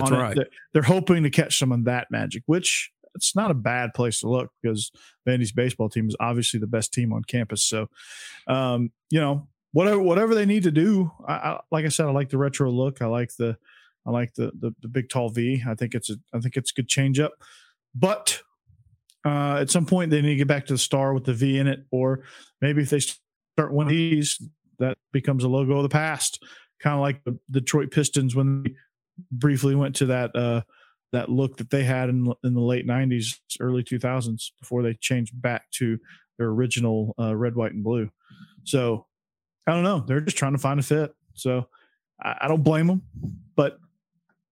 [0.00, 0.36] That's right.
[0.36, 4.20] They're, they're hoping to catch some of that magic, which it's not a bad place
[4.20, 4.90] to look because
[5.26, 7.64] Vandy's baseball team is obviously the best team on campus.
[7.64, 7.88] So,
[8.46, 12.10] um, you know, whatever whatever they need to do, I, I, like I said, I
[12.10, 13.00] like the retro look.
[13.00, 13.56] I like the
[14.06, 15.62] I like the, the the big tall V.
[15.66, 17.32] I think it's a I think it's a good change up,
[17.94, 18.40] but
[19.24, 21.58] uh, at some point they need to get back to the star with the V
[21.58, 22.24] in it, or
[22.60, 24.42] maybe if they start winning these,
[24.78, 26.42] that becomes a logo of the past,
[26.80, 28.74] kind of like the Detroit Pistons when they
[29.30, 30.62] briefly went to that uh,
[31.12, 35.40] that look that they had in in the late '90s, early 2000s before they changed
[35.40, 35.98] back to
[36.38, 38.10] their original uh, red, white, and blue.
[38.64, 39.06] So
[39.66, 40.00] I don't know.
[40.00, 41.14] They're just trying to find a fit.
[41.34, 41.68] So
[42.22, 43.02] I, I don't blame them,
[43.56, 43.78] but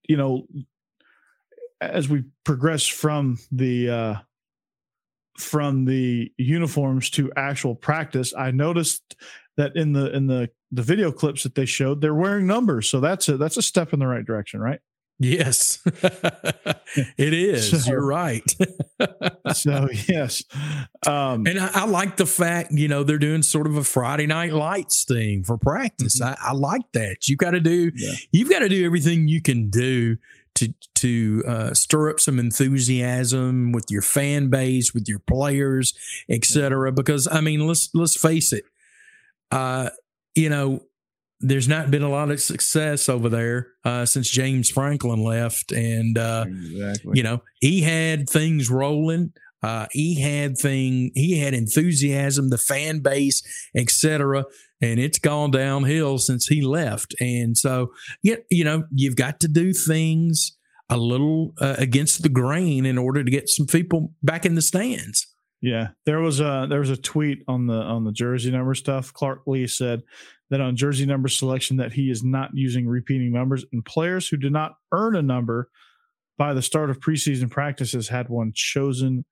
[0.08, 0.46] you know,
[1.80, 4.14] as we progress from the uh,
[5.38, 9.16] from the uniforms to actual practice, I noticed
[9.56, 12.88] that in the in the the video clips that they showed, they're wearing numbers.
[12.88, 14.80] So that's a that's a step in the right direction, right?
[15.18, 15.78] Yes,
[17.16, 17.84] it is.
[17.84, 18.42] So- You're right.
[19.54, 20.44] So yes,
[21.06, 24.26] um, And I, I like the fact, you know, they're doing sort of a Friday
[24.26, 26.22] night lights thing for practice.
[26.22, 27.28] I, I like that.
[27.28, 27.96] You've got to do, Mm-hmm.
[27.98, 28.12] Yeah.
[28.30, 30.16] you've got to do everything you can do
[30.54, 35.92] to to uh, stir up some enthusiasm with your fan base, with your players,
[36.30, 36.92] et cetera.
[36.92, 38.64] Because I mean, let's let's face it,
[39.50, 39.90] uh,
[40.34, 40.80] you know,
[41.40, 46.16] there's not been a lot of success over there uh, since James Franklin left, and
[46.16, 47.12] uh, exactly.
[47.16, 53.00] you know he had things rolling uh he had thing he had enthusiasm the fan
[53.00, 53.42] base
[53.76, 54.44] etc
[54.80, 57.92] and it's gone downhill since he left and so
[58.22, 60.56] yeah you know you've got to do things
[60.88, 64.62] a little uh, against the grain in order to get some people back in the
[64.62, 65.31] stands
[65.62, 69.12] Yeah, there was a there was a tweet on the on the jersey number stuff.
[69.12, 70.02] Clark Lea said
[70.50, 74.36] that on jersey number selection that he is not using repeating numbers, and players who
[74.36, 75.70] did not earn a number
[76.36, 79.24] by the start of preseason practices had one chosen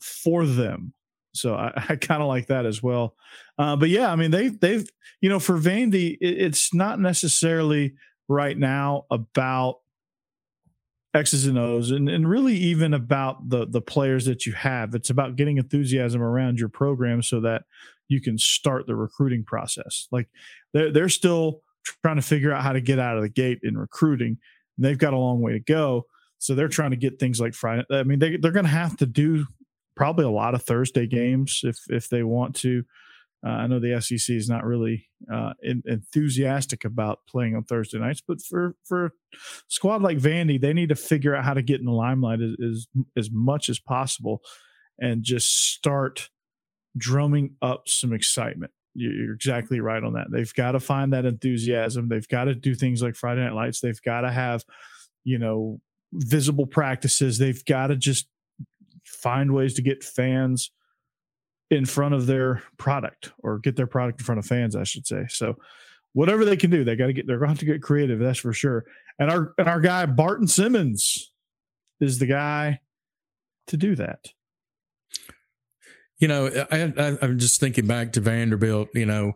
[0.00, 0.94] for them.
[1.34, 3.14] So I, I kind of like that as well.
[3.58, 4.88] Uh, but yeah, I mean they they've
[5.20, 7.92] you know for Vandy, it, it's not necessarily
[8.26, 9.80] right now about
[11.14, 14.94] X's and O's and, and really even about the the players that you have.
[14.94, 17.62] It's about getting enthusiasm around your program so that
[18.08, 20.08] you can start the recruiting process.
[20.12, 20.28] Like
[20.72, 21.62] they're they're still
[22.02, 24.38] trying to figure out how to get out of the gate in recruiting.
[24.76, 26.04] And they've got a long way to go.
[26.38, 27.84] So they're trying to get things like Friday.
[27.90, 29.46] I mean, they they're gonna have to do
[29.96, 32.84] probably a lot of Thursday games if if they want to.
[33.46, 37.98] Uh, I know the SEC is not really uh, en- enthusiastic about playing on Thursday
[37.98, 39.10] nights, but for for a
[39.68, 42.56] squad like Vandy, they need to figure out how to get in the limelight as
[42.64, 44.42] as, as much as possible,
[44.98, 46.30] and just start
[46.96, 48.72] drumming up some excitement.
[48.94, 50.26] You- You're exactly right on that.
[50.32, 52.08] They've got to find that enthusiasm.
[52.08, 53.80] They've got to do things like Friday Night Lights.
[53.80, 54.64] They've got to have,
[55.22, 55.80] you know,
[56.12, 57.38] visible practices.
[57.38, 58.26] They've got to just
[59.04, 60.72] find ways to get fans
[61.70, 65.06] in front of their product or get their product in front of fans, I should
[65.06, 65.26] say.
[65.28, 65.56] So
[66.12, 68.52] whatever they can do, they got to get they're going to get creative, that's for
[68.52, 68.84] sure.
[69.18, 71.32] And our and our guy Barton Simmons
[72.00, 72.80] is the guy
[73.66, 74.28] to do that.
[76.18, 79.32] you know I, I, i'm just thinking back to vanderbilt you know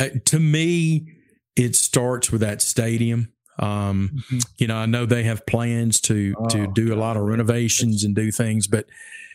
[0.00, 1.12] uh, to me
[1.56, 4.38] it starts with that stadium Um, mm-hmm.
[4.58, 8.04] You know, I know they have plans to oh, to do a lot of renovations
[8.04, 8.86] and do things, but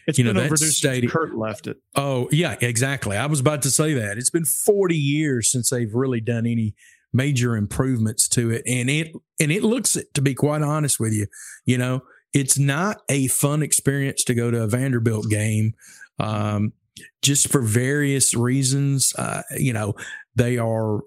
[0.07, 1.11] it's you know that stadium.
[1.11, 1.77] Kurt left it.
[1.95, 3.17] Oh yeah, exactly.
[3.17, 6.75] I was about to say that it's been 40 years since they've really done any
[7.13, 11.27] major improvements to it, and it and it looks to be quite honest with you,
[11.65, 12.01] you know,
[12.33, 15.73] it's not a fun experience to go to a Vanderbilt game.
[16.19, 16.73] Um,
[17.21, 19.95] just for various reasons, uh, you know,
[20.35, 21.01] they are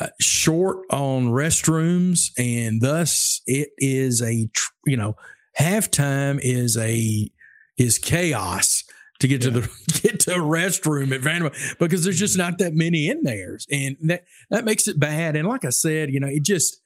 [0.00, 4.48] uh, short on restrooms, and thus it is a
[4.86, 5.16] you know
[5.58, 7.30] halftime is a
[7.76, 8.84] is chaos
[9.20, 9.50] to get yeah.
[9.50, 13.22] to the get to a restroom at Vanderbilt because there's just not that many in
[13.22, 15.36] there, and that that makes it bad.
[15.36, 16.80] And like I said, you know, it just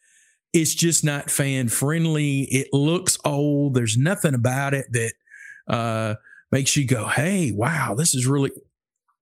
[0.53, 2.42] it's just not fan friendly.
[2.42, 3.75] It looks old.
[3.75, 5.12] There's nothing about it that
[5.69, 6.14] uh,
[6.51, 8.51] makes you go, "Hey, wow, this is really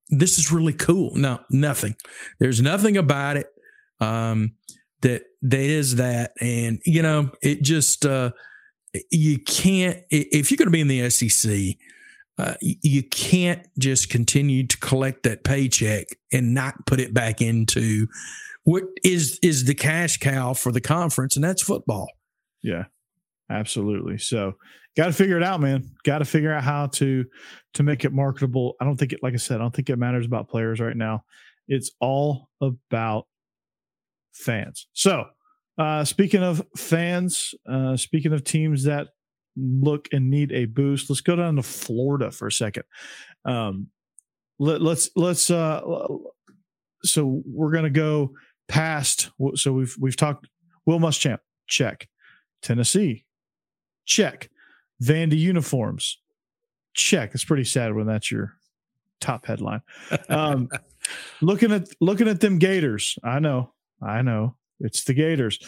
[0.09, 1.95] this is really cool." No, nothing.
[2.39, 3.47] There's nothing about it
[3.99, 4.55] um,
[5.01, 8.31] that that is that, and you know, it just uh,
[9.11, 11.77] you can't if you're going to be in the SEC.
[12.37, 18.07] Uh, you can't just continue to collect that paycheck and not put it back into
[18.65, 22.09] what is is the cash cow for the conference, and that's football.
[22.61, 22.85] Yeah,
[23.49, 24.17] absolutely.
[24.17, 24.55] So,
[24.97, 25.91] got to figure it out, man.
[26.03, 27.23] Got to figure out how to
[27.75, 28.75] to make it marketable.
[28.81, 30.97] I don't think it, like I said, I don't think it matters about players right
[30.97, 31.23] now.
[31.67, 33.27] It's all about
[34.35, 34.87] fans.
[34.93, 35.25] So,
[35.77, 39.07] uh, speaking of fans, uh, speaking of teams that
[39.57, 42.83] look and need a boost, let's go down to Florida for a second.
[43.45, 43.87] Um,
[44.59, 45.81] let, let's let's uh,
[47.03, 48.33] so we're gonna go
[48.67, 49.31] past.
[49.55, 50.47] So we've we've talked.
[50.85, 52.07] Will Muschamp check.
[52.61, 53.25] Tennessee
[54.05, 54.49] check.
[55.03, 56.19] Vandy uniforms
[56.93, 57.31] check.
[57.33, 58.53] It's pretty sad when that's your
[59.19, 59.81] top headline.
[60.29, 60.69] Um,
[61.41, 63.17] looking at looking at them Gators.
[63.23, 63.73] I know
[64.05, 65.59] I know it's the Gators,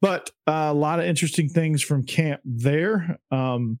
[0.00, 3.18] but uh, a lot of interesting things from camp there.
[3.30, 3.78] Um,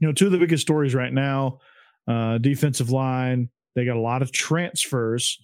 [0.00, 1.60] you know, two of the biggest stories right now:
[2.06, 3.50] uh, defensive line.
[3.74, 5.38] They got a lot of transfers.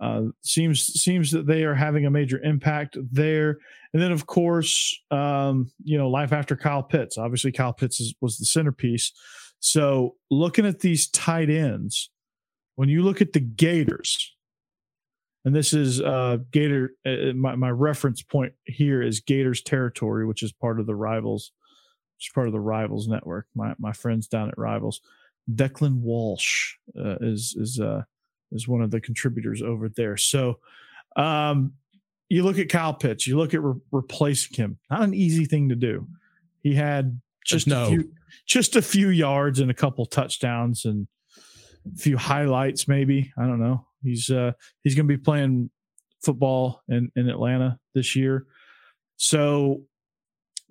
[0.00, 3.58] Uh, seems seems that they are having a major impact there.
[3.92, 7.18] And then, of course, um, you know, life after Kyle Pitts.
[7.18, 9.12] Obviously, Kyle Pitts is, was the centerpiece.
[9.60, 12.10] So, looking at these tight ends,
[12.74, 14.31] when you look at the Gators,
[15.44, 16.94] and this is uh, Gator.
[17.04, 20.94] Uh, uh, my, my reference point here is Gators territory, which is part of the
[20.94, 21.52] Rivals,
[22.16, 23.46] which is part of the Rivals network.
[23.54, 25.00] My my friends down at Rivals,
[25.52, 28.02] Declan Walsh uh, is is uh,
[28.52, 30.16] is one of the contributors over there.
[30.16, 30.58] So,
[31.16, 31.72] um,
[32.28, 34.78] you look at Kyle Pitts, you look at re- replacing him.
[34.90, 36.06] Not an easy thing to do.
[36.62, 37.84] He had just no.
[37.84, 38.12] a few,
[38.46, 41.08] just a few yards and a couple touchdowns and
[41.96, 43.32] few highlights, maybe.
[43.36, 43.86] I don't know.
[44.02, 45.70] He's uh, he's going to be playing
[46.22, 48.46] football in in Atlanta this year.
[49.16, 49.82] So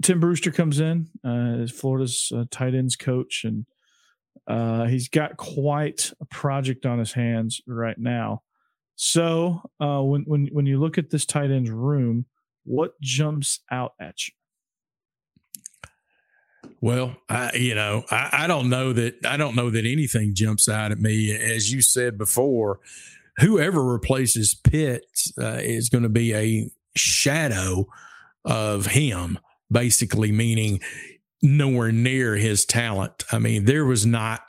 [0.02, 3.66] Tim Brewster comes in uh, as Florida's uh, tight ends coach, and
[4.48, 8.42] uh, he's got quite a project on his hands right now.
[8.96, 12.26] So uh, when when when you look at this tight ends room,
[12.64, 14.34] what jumps out at you?
[16.82, 20.68] Well, I, you know, I, I, don't know that I don't know that anything jumps
[20.68, 21.32] out at me.
[21.32, 22.80] As you said before,
[23.38, 27.88] whoever replaces Pitts uh, is going to be a shadow
[28.44, 29.38] of him,
[29.72, 30.80] basically meaning
[31.44, 33.24] nowhere near his talent.
[33.32, 34.42] I mean, there was not.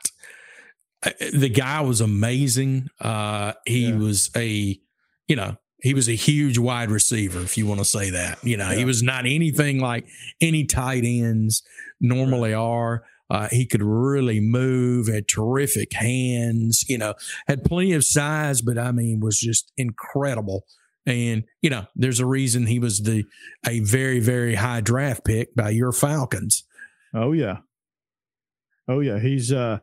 [1.05, 2.87] Uh, the guy was amazing.
[2.99, 3.95] Uh, he yeah.
[3.95, 4.79] was a,
[5.27, 8.41] you know, he was a huge wide receiver, if you want to say that.
[8.41, 8.77] You know, yeah.
[8.77, 10.07] he was not anything like
[10.39, 11.61] any tight ends
[11.99, 13.03] normally are.
[13.29, 17.13] Uh, he could really move, had terrific hands, you know,
[17.47, 20.65] had plenty of size, but I mean, was just incredible.
[21.05, 23.25] And, you know, there's a reason he was the
[23.67, 26.63] a very, very high draft pick by your Falcons.
[27.13, 27.57] Oh yeah.
[28.87, 29.19] Oh yeah.
[29.19, 29.79] He's uh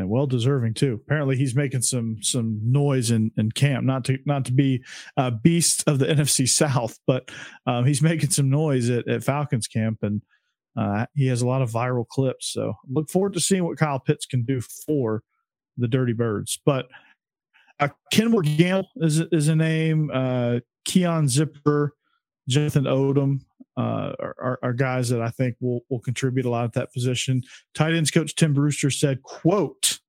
[0.00, 1.00] and well deserving too.
[1.04, 3.84] Apparently, he's making some some noise in, in camp.
[3.84, 4.82] Not to not to be
[5.16, 7.30] a beast of the NFC South, but
[7.66, 10.22] um, he's making some noise at, at Falcons camp, and
[10.76, 12.52] uh, he has a lot of viral clips.
[12.52, 15.22] So look forward to seeing what Kyle Pitts can do for
[15.76, 16.60] the Dirty Birds.
[16.64, 16.88] But
[17.78, 20.10] uh, Gamble is is a name.
[20.12, 21.90] Uh, Keon Zipperer,
[22.48, 23.40] Jonathan Odom,
[23.80, 27.42] uh, are, are, guys that I think will will contribute a lot at that position.
[27.74, 30.00] Tight ends coach Tim Brewster said, "quote,"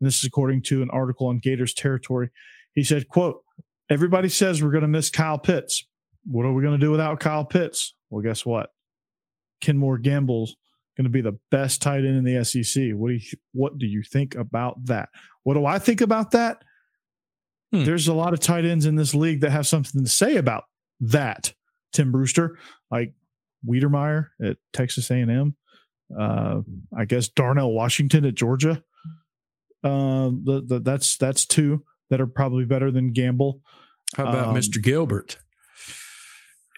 [0.00, 2.30] this is according to an article on Gators territory.
[2.74, 3.42] He said, "quote
[3.90, 5.84] Everybody says we're going to miss Kyle Pitts.
[6.24, 7.94] What are we going to do without Kyle Pitts?
[8.08, 8.70] Well, guess what?
[9.62, 10.56] Kemore Gamble's
[10.96, 12.92] going to be the best tight end in the SEC.
[12.92, 13.20] What do you
[13.52, 15.08] What do you think about that?
[15.42, 16.62] What do I think about that?
[17.72, 17.84] Hmm.
[17.84, 20.64] There's a lot of tight ends in this league that have something to say about
[21.00, 21.52] that.
[21.92, 22.58] Tim Brewster,
[22.90, 23.12] like
[23.66, 25.54] Wydermyer at Texas A&M,
[26.18, 26.60] uh,
[26.96, 28.82] I guess Darnell Washington at Georgia.
[29.82, 33.60] Uh, the, the, that's that's two that are probably better than Gamble.
[34.16, 34.82] How about Um, Mr.
[34.82, 35.38] Gilbert?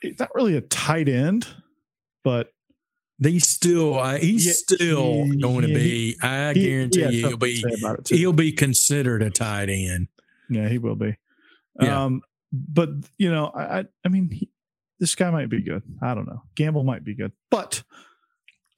[0.02, 1.46] It's not really a tight end,
[2.24, 2.52] but
[3.22, 6.16] He's still uh, he's Yeah, still he- going to yeah, be.
[6.22, 8.16] I he- guarantee he you, he'll be say about it, too.
[8.16, 10.08] he'll be considered a tight end.
[10.50, 11.16] Yeah, he will be.
[11.80, 12.04] Yeah.
[12.04, 12.88] Um, but
[13.18, 14.50] you know, I I, I mean, he,
[15.02, 15.82] this guy might be good.
[16.00, 16.44] I don't know.
[16.54, 17.82] Gamble might be good, but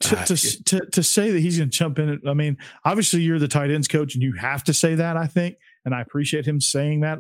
[0.01, 2.21] to Ah, to, to, to say that he's going to jump in, it.
[2.27, 5.19] I mean, obviously you're the tight ends coach, and you have to say that.
[5.19, 7.19] I think, and I appreciate him saying that.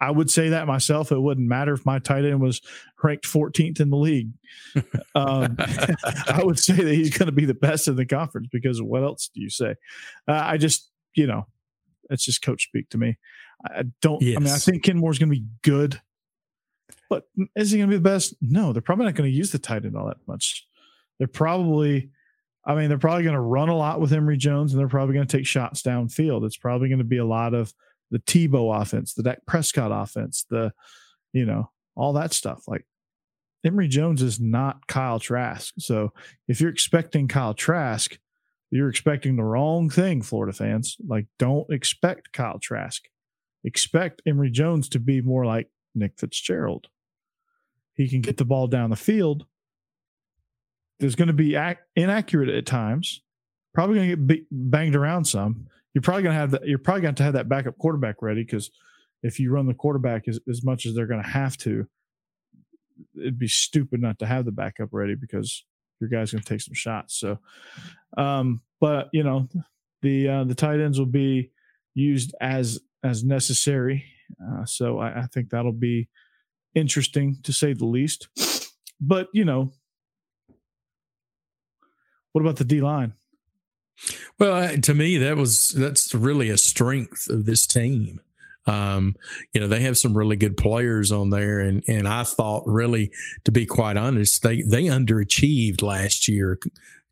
[0.00, 1.10] I would say that myself.
[1.10, 2.60] It wouldn't matter if my tight end was
[3.02, 4.30] ranked 14th in the league.
[5.16, 5.56] Um,
[6.28, 9.02] I would say that he's going to be the best in the conference because what
[9.02, 9.74] else do you say?
[10.28, 11.46] Uh, I just, you know,
[12.10, 13.16] it's just coach speak to me.
[13.64, 14.64] I don't, I mean, I Yes.
[14.64, 16.00] think Kemore's going to be good,
[17.14, 18.34] but is he going to be the best?
[18.40, 20.66] No, they're probably not going to use the tight end all that much.
[21.18, 22.10] They're probably,
[22.66, 25.14] I mean, they're probably going to run a lot with Emory Jones and they're probably
[25.14, 26.44] going to take shots downfield.
[26.44, 27.72] It's probably going to be a lot of
[28.10, 30.72] the Tebow offense, the Dak Prescott offense, the,
[31.32, 32.64] you know, all that stuff.
[32.66, 32.84] Like
[33.64, 35.74] Emory Jones is not Kyle Trask.
[35.78, 36.12] So
[36.48, 38.18] if you're expecting Kyle Trask,
[38.72, 40.96] you're expecting the wrong thing, Florida fans.
[41.06, 43.04] Like, don't expect Kyle Trask.
[43.62, 46.88] Expect Emory Jones to be more like Nick Fitzgerald.
[47.94, 49.46] He can get the ball down the field.
[51.00, 53.22] There's going to be ac- inaccurate at times.
[53.72, 55.66] Probably going to get be- banged around some.
[55.92, 56.66] You're probably going to have that.
[56.66, 58.70] You're probably going to have that backup quarterback ready because
[59.22, 61.86] if you run the quarterback as, as much as they're going to have to,
[63.16, 65.64] it'd be stupid not to have the backup ready because
[66.00, 67.18] your guy's going to take some shots.
[67.18, 67.38] So,
[68.16, 69.48] um, but you know,
[70.02, 71.50] the uh, the tight ends will be
[71.94, 74.04] used as as necessary.
[74.42, 76.08] Uh, so I, I think that'll be
[76.74, 78.28] interesting to say the least.
[79.00, 79.72] But you know,
[82.32, 83.14] what about the D line?
[84.38, 88.20] Well, to me, that was that's really a strength of this team.
[88.66, 89.14] Um,
[89.52, 93.12] you know, they have some really good players on there, and and I thought really,
[93.44, 96.58] to be quite honest, they they underachieved last year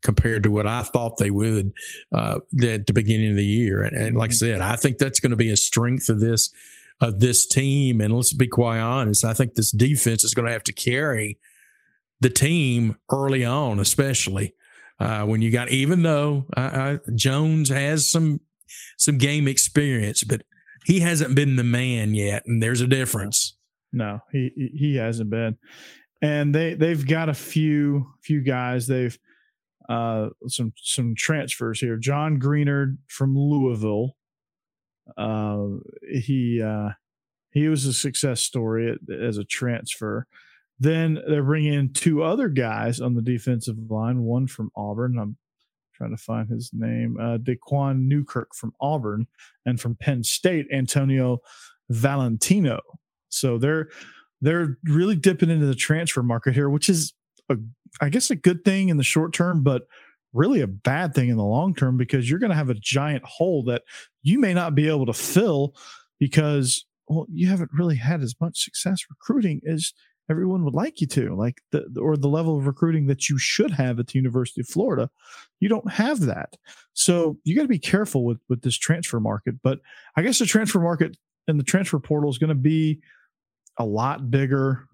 [0.01, 1.71] compared to what I thought they would
[2.11, 3.83] uh, at the beginning of the year.
[3.83, 6.51] And, and like I said, I think that's going to be a strength of this
[7.03, 8.01] of this team.
[8.01, 11.37] And let's be quite honest, I think this defense is going to have to carry
[12.21, 14.55] the team early on, especially
[14.99, 18.39] uh, when you got even though uh, uh, Jones has some
[18.97, 20.43] some game experience, but
[20.85, 23.57] he hasn't been the man yet, and there's a difference.
[23.91, 25.57] No, he he- hasn't been,
[26.21, 28.87] and they they've got a few few guys.
[28.87, 29.17] They've
[29.89, 31.97] uh some some transfers here.
[31.97, 34.15] John Greenard from Louisville.
[35.17, 35.65] Uh,
[36.09, 36.89] he uh
[37.51, 40.25] he was a success story as a transfer.
[40.79, 44.23] Then they're bringing in two other guys on the defensive line.
[44.23, 45.17] One from Auburn.
[45.19, 45.37] I'm
[45.93, 47.17] trying to find his name.
[47.19, 49.27] Uh, Daquan Newkirk from Auburn,
[49.65, 51.39] and from Penn State, Antonio
[51.89, 52.79] Valentino.
[53.29, 53.89] So they're
[54.41, 57.13] they're really dipping into the transfer market here, which is
[57.49, 57.55] a,
[58.01, 59.83] I guess a good thing in the short term, but
[60.33, 63.23] really a bad thing in the long term because you're going to have a giant
[63.23, 63.83] hole that
[64.21, 65.75] you may not be able to fill
[66.19, 69.93] because well you haven't really had as much success recruiting as
[70.29, 73.71] everyone would like you to like the or the level of recruiting that you should
[73.71, 75.09] have at the University of Florida
[75.59, 76.55] you don't have that
[76.93, 79.79] so you got to be careful with with this transfer market but
[80.15, 81.17] I guess the transfer market
[81.47, 83.01] and the transfer portal is going to be
[83.77, 84.87] a lot bigger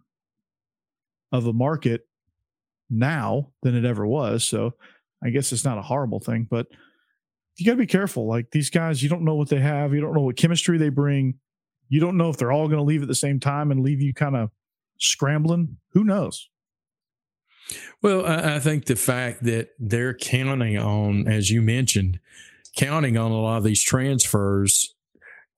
[1.32, 2.08] of a market
[2.90, 4.44] now than it ever was.
[4.44, 4.74] So
[5.24, 6.68] I guess it's not a horrible thing, but
[7.58, 8.28] you got to be careful.
[8.28, 9.94] Like these guys, you don't know what they have.
[9.94, 11.36] You don't know what chemistry they bring.
[11.90, 14.02] You don't know if they're all going to leave at the same time and leave
[14.02, 14.50] you kind of
[14.98, 15.78] scrambling.
[15.94, 16.50] Who knows?
[18.02, 22.20] Well, I, I think the fact that they're counting on, as you mentioned,
[22.76, 24.94] counting on a lot of these transfers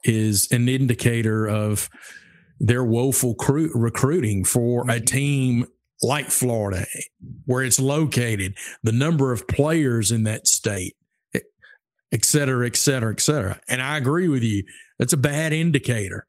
[0.03, 1.89] is an indicator of
[2.59, 5.05] their woeful cru- recruiting for a mm-hmm.
[5.05, 5.66] team
[6.04, 6.86] like Florida,
[7.45, 10.95] where it's located, the number of players in that state,
[12.12, 13.60] et cetera, et cetera, et cetera.
[13.68, 14.64] And I agree with you.
[14.97, 16.26] That's a bad indicator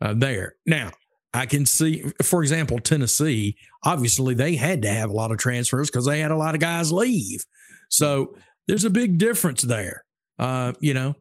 [0.00, 0.54] uh, there.
[0.66, 0.92] Now,
[1.32, 5.90] I can see, for example, Tennessee, obviously they had to have a lot of transfers
[5.90, 7.44] because they had a lot of guys leave.
[7.88, 8.34] So
[8.66, 10.04] there's a big difference there.
[10.38, 11.14] Uh, you know,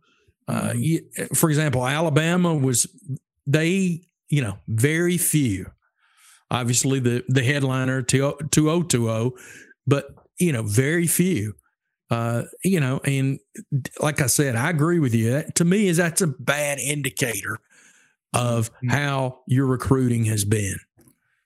[0.47, 1.01] uh, you,
[1.35, 2.87] for example, Alabama was,
[3.45, 5.67] they, you know, very few.
[6.51, 9.31] Obviously, the the headliner 2020,
[9.85, 10.05] but
[10.39, 11.55] you know, very few.
[12.09, 13.39] Uh, you know, and
[13.99, 15.29] like I said, I agree with you.
[15.31, 17.59] That, to me, is that's a bad indicator
[18.33, 20.77] of how your recruiting has been.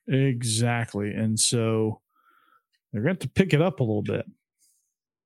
[0.08, 1.12] Exactly.
[1.12, 2.02] And so
[2.92, 4.26] they're going to pick it up a little bit,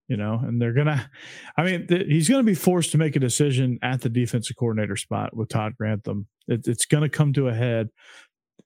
[0.07, 1.09] you know, and they're going to,
[1.57, 4.55] I mean, th- he's going to be forced to make a decision at the defensive
[4.55, 6.27] coordinator spot with Todd Grantham.
[6.47, 7.89] It, it's going to come to a head.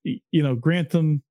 [0.04, 1.24] You know, Grantham,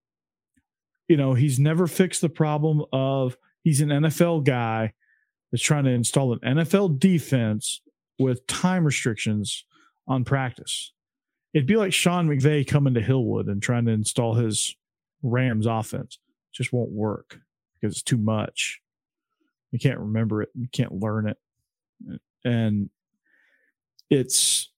[1.09, 4.93] you know, he's never fixed the problem of he's an NFL guy
[5.51, 7.81] that's trying to install an NFL defense
[8.19, 9.65] with time restrictions
[10.07, 10.93] on practice.
[11.53, 14.77] It'd be like Sean McVay coming to Hillwood and trying to install his
[15.23, 16.19] Rams offense.
[16.53, 17.41] It just won't work
[17.81, 18.81] because it's too much.
[19.73, 20.51] You can't remember it.
[20.55, 21.39] You can't learn it.
[22.45, 22.91] And
[24.09, 24.71] it's,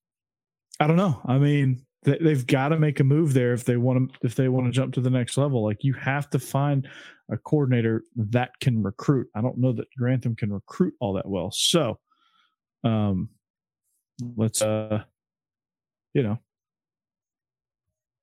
[0.81, 1.21] I don't know.
[1.25, 4.35] I mean, they, have got to make a move there if they want to, if
[4.35, 5.65] they want to jump to the next level.
[5.65, 6.89] Like you have to find
[7.31, 9.29] a coordinator that can recruit.
[9.35, 11.51] I don't know that Grantham can recruit all that well.
[11.53, 11.99] So,
[12.85, 13.29] um,
[14.37, 15.05] let's, uh,
[16.15, 16.39] you know,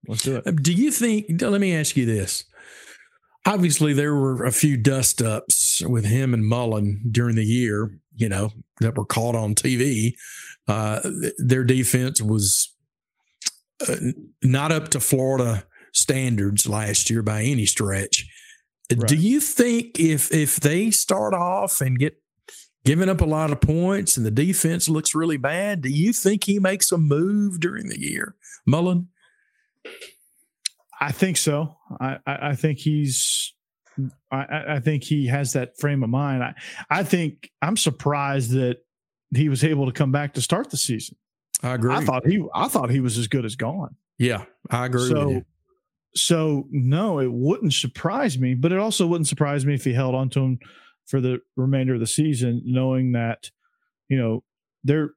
[0.08, 0.48] let's do it.
[0.48, 2.44] Uh, do you think, let me ask you this
[3.46, 8.30] obviously there were a few dust ups with him and Mullen during the year, you
[8.30, 10.14] know, that were caught on TV.
[10.68, 11.00] Uh,
[11.38, 12.76] their defense was
[13.88, 13.96] uh,
[14.44, 15.64] not up to Florida
[15.94, 18.28] standards last year by any stretch.
[18.92, 19.08] Right.
[19.08, 22.22] Do you think if if they start off and get
[22.86, 26.46] giving up a lot of points and the defense looks really bad, do you think
[26.46, 29.10] he makes a move during the year, Mullen?
[31.00, 31.78] I think so.
[32.00, 33.54] I, I, I think he's
[34.32, 36.44] I, I, think he has that frame of mind.
[36.44, 36.54] I,
[36.90, 38.78] I think I'm surprised that
[39.36, 41.18] he was able to come back to start the season.
[41.62, 41.94] I agree.
[41.94, 43.96] I thought he I thought he was as good as gone.
[44.18, 45.10] Yeah, I agree.
[45.10, 45.42] So
[46.16, 50.16] so no, it wouldn't surprise me, but it also wouldn't surprise me if he held
[50.16, 50.60] on to him
[51.06, 53.50] for the remainder of the season, knowing that,
[54.08, 54.44] you know,
[54.84, 55.12] they're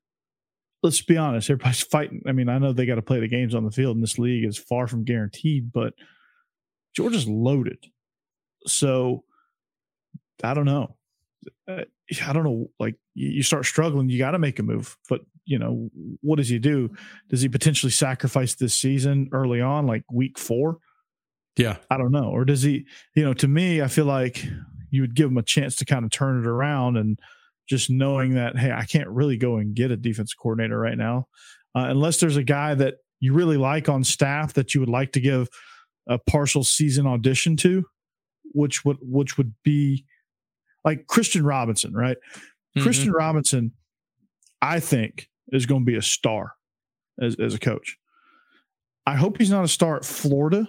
[0.82, 2.22] let's be honest, everybody's fighting.
[2.26, 4.18] I mean, I know they got to play the games on the field, and this
[4.18, 5.94] league is far from guaranteed, but
[6.94, 7.78] Georgia's loaded.
[8.66, 9.24] So
[10.42, 10.96] I don't know.
[11.68, 11.82] Uh,
[12.20, 12.70] I don't know.
[12.78, 14.96] Like you start struggling, you got to make a move.
[15.08, 15.90] But you know,
[16.20, 16.90] what does he do?
[17.28, 20.78] Does he potentially sacrifice this season early on, like week four?
[21.56, 22.30] Yeah, I don't know.
[22.30, 22.86] Or does he?
[23.14, 24.44] You know, to me, I feel like
[24.90, 27.18] you would give him a chance to kind of turn it around and
[27.68, 31.28] just knowing that hey, I can't really go and get a defense coordinator right now,
[31.74, 35.12] uh, unless there's a guy that you really like on staff that you would like
[35.12, 35.48] to give
[36.08, 37.84] a partial season audition to,
[38.52, 40.04] which would which would be
[40.84, 42.16] like Christian Robinson, right?
[42.16, 42.82] Mm-hmm.
[42.82, 43.72] Christian Robinson,
[44.60, 46.54] I think, is going to be a star
[47.20, 47.98] as as a coach.
[49.06, 50.66] I hope he's not a star at Florida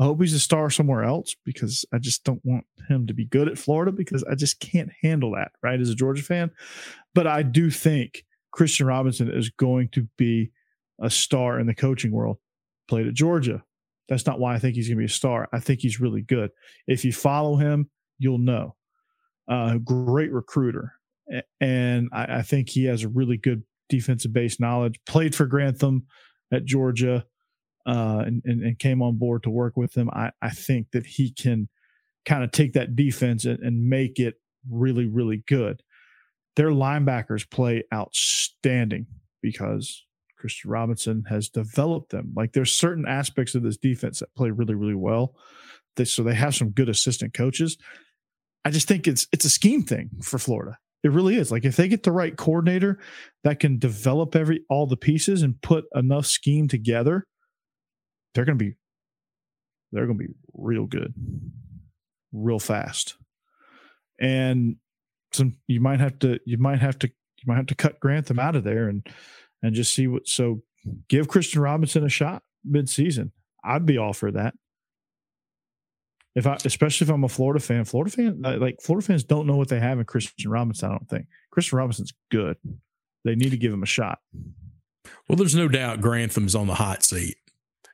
[0.00, 3.26] I hope he's a star somewhere else because I just don't want him to be
[3.26, 5.78] good at Florida because I just can't handle that, right?
[5.78, 6.50] As a Georgia fan.
[7.14, 10.52] But I do think Christian Robinson is going to be
[11.02, 12.38] a star in the coaching world.
[12.88, 13.62] Played at Georgia.
[14.08, 15.50] That's not why I think he's going to be a star.
[15.52, 16.50] I think he's really good.
[16.86, 17.90] If you follow him,
[18.20, 18.76] you'll know.
[19.48, 20.92] Uh, great recruiter.
[21.60, 25.00] And I, I think he has a really good defensive base knowledge.
[25.06, 26.06] Played for Grantham
[26.52, 27.24] at Georgia
[27.86, 31.06] uh, and, and, and, came on board to work with him, I, I think that
[31.06, 31.68] he can
[32.26, 34.34] kind of take that defense and, and make it
[34.70, 35.82] really, really good.
[36.56, 39.06] Their linebackers play outstanding
[39.40, 40.04] because
[40.38, 42.32] Christian Robinson has developed them.
[42.36, 45.34] Like there's certain aspects of this defense that play really, really well.
[45.96, 47.78] They, so they have some good assistant coaches.
[48.64, 50.78] I just think it's it's a scheme thing for Florida.
[51.02, 51.50] It really is.
[51.50, 52.98] Like if they get the right coordinator
[53.42, 57.26] that can develop every all the pieces and put enough scheme together,
[58.34, 58.76] they're going to be
[59.92, 61.14] they're going to be real good,
[62.32, 63.16] real fast,
[64.20, 64.76] and
[65.32, 68.38] some you might have to you might have to you might have to cut Grantham
[68.38, 69.06] out of there and
[69.62, 70.28] and just see what.
[70.28, 70.62] So
[71.08, 73.32] give Christian Robinson a shot mid season.
[73.64, 74.54] I'd be all for that.
[76.36, 79.56] If I, especially if I'm a Florida fan, Florida fan, like Florida fans don't know
[79.56, 80.88] what they have in Christian Robinson.
[80.88, 82.56] I don't think Christian Robinson's good.
[83.24, 84.20] They need to give him a shot.
[85.28, 87.36] Well, there's no doubt Grantham's on the hot seat.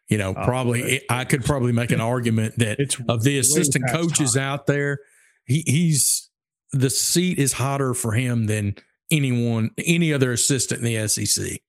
[0.08, 3.90] You know, oh, probably I could probably make an argument that it's of the assistant
[3.90, 4.42] coaches time.
[4.42, 5.00] out there,
[5.46, 6.30] he, he's
[6.72, 8.76] the seat is hotter for him than
[9.10, 11.60] anyone, any other assistant in the SEC.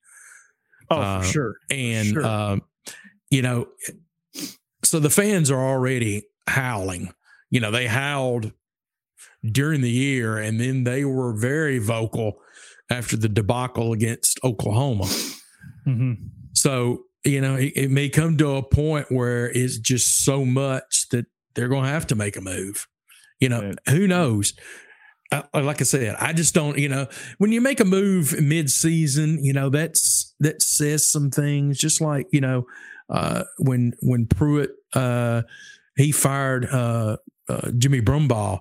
[0.89, 1.55] Oh, uh, for sure.
[1.69, 2.25] And sure.
[2.25, 2.57] Uh,
[3.29, 3.67] you know,
[4.83, 7.13] so the fans are already howling.
[7.49, 8.51] You know, they howled
[9.49, 12.39] during the year, and then they were very vocal
[12.89, 15.05] after the debacle against Oklahoma.
[15.85, 16.13] Mm-hmm.
[16.53, 21.07] So you know, it, it, may come to a point where it's just so much
[21.11, 21.25] that
[21.55, 22.87] they're going to have to make a move.
[23.39, 24.53] You know, who knows?
[25.31, 26.77] Uh, like I said, I just don't.
[26.77, 31.77] You know, when you make a move mid-season, you know that's that says some things.
[31.77, 32.65] Just like you know,
[33.09, 35.41] uh, when when Pruitt uh,
[35.97, 37.17] he fired uh,
[37.49, 38.59] uh, Jimmy Brumbaugh,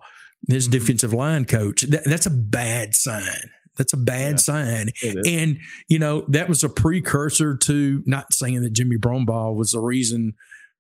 [0.49, 0.73] his Mm-hmm.
[0.73, 1.83] defensive line coach.
[1.83, 3.51] That, that's a bad sign.
[3.77, 4.89] That's a bad Yeah, sign.
[5.27, 5.59] And
[5.89, 10.33] you know that was a precursor to not saying that Jimmy Brumbaugh was the reason.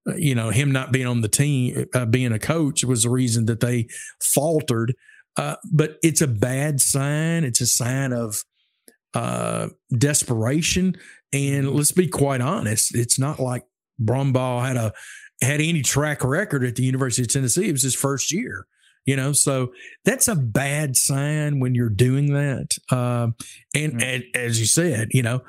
[0.08, 3.10] uh, You know him not being on the team, uh, being a coach, was the
[3.10, 3.88] reason that they
[4.22, 4.94] faltered.
[5.36, 7.44] Uh, but it's a bad sign.
[7.44, 8.42] It's a sign of
[9.12, 10.96] uh, desperation.
[11.32, 13.64] And let's be quite honest, it's not like
[14.00, 14.92] Brumbaugh had a
[15.42, 17.68] had any track record at the University of Tennessee.
[17.68, 18.66] It was his first year,
[19.04, 19.32] you know.
[19.32, 19.72] So
[20.04, 22.76] that's a bad sign when you're doing that.
[22.90, 23.34] Um,
[23.74, 24.02] and, Mhm.
[24.02, 25.42] and as you said, you know,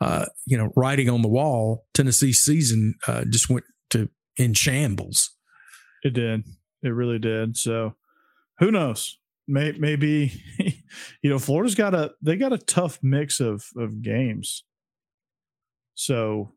[0.00, 5.30] uh, you know, writing on the wall, Tennessee season uh, just went to in shambles.
[6.02, 6.44] It did.
[6.82, 7.56] It really did.
[7.56, 7.94] So
[8.58, 9.18] who knows?
[9.48, 10.32] May, maybe
[11.22, 14.64] you know Florida's got a they got a tough mix of of games.
[15.94, 16.54] So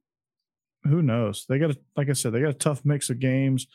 [0.88, 1.46] who knows?
[1.48, 3.68] They got a like I said, they got a tough mix of games.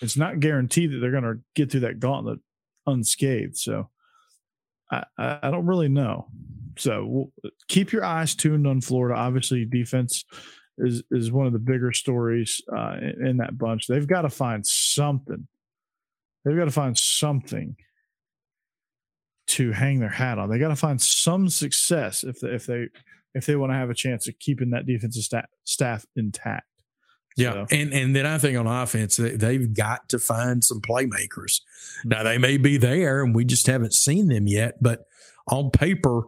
[0.00, 2.40] It's not guaranteed that they're going to get through that gauntlet
[2.86, 3.56] unscathed.
[3.56, 3.90] So
[4.90, 6.28] I, I don't really know.
[6.76, 9.18] So we'll, keep your eyes tuned on Florida.
[9.18, 10.24] Obviously, defense
[10.78, 13.86] is is one of the bigger stories uh, in, in that bunch.
[13.86, 15.46] They've got to find something.
[16.44, 17.76] They've got to find something
[19.48, 20.48] to hang their hat on.
[20.48, 22.88] They got to find some success if they, if they
[23.34, 26.66] if they want to have a chance of keeping that defensive staff staff intact.
[27.36, 30.80] Yeah, So, and and then I think on offense they, they've got to find some
[30.82, 31.60] playmakers.
[32.04, 34.82] Now they may be there, and we just haven't seen them yet.
[34.82, 35.06] But
[35.48, 36.24] on paper,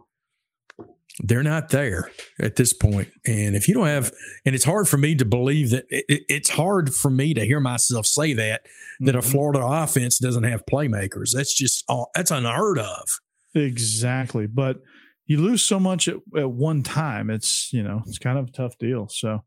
[1.19, 3.09] they're not there at this point.
[3.25, 4.11] And if you don't have,
[4.45, 7.45] and it's hard for me to believe that it, it- it's hard for me to
[7.45, 8.65] hear myself say that
[9.01, 9.31] that a Mhm.
[9.31, 11.31] Florida offense doesn't have playmakers.
[11.35, 12.09] That's just all.
[12.15, 13.07] That's unheard of.
[13.53, 14.47] Exactly.
[14.47, 14.81] But
[15.25, 17.29] you lose so much at, at one time.
[17.29, 19.07] It's, you know, it's kind of a tough deal.
[19.09, 19.43] So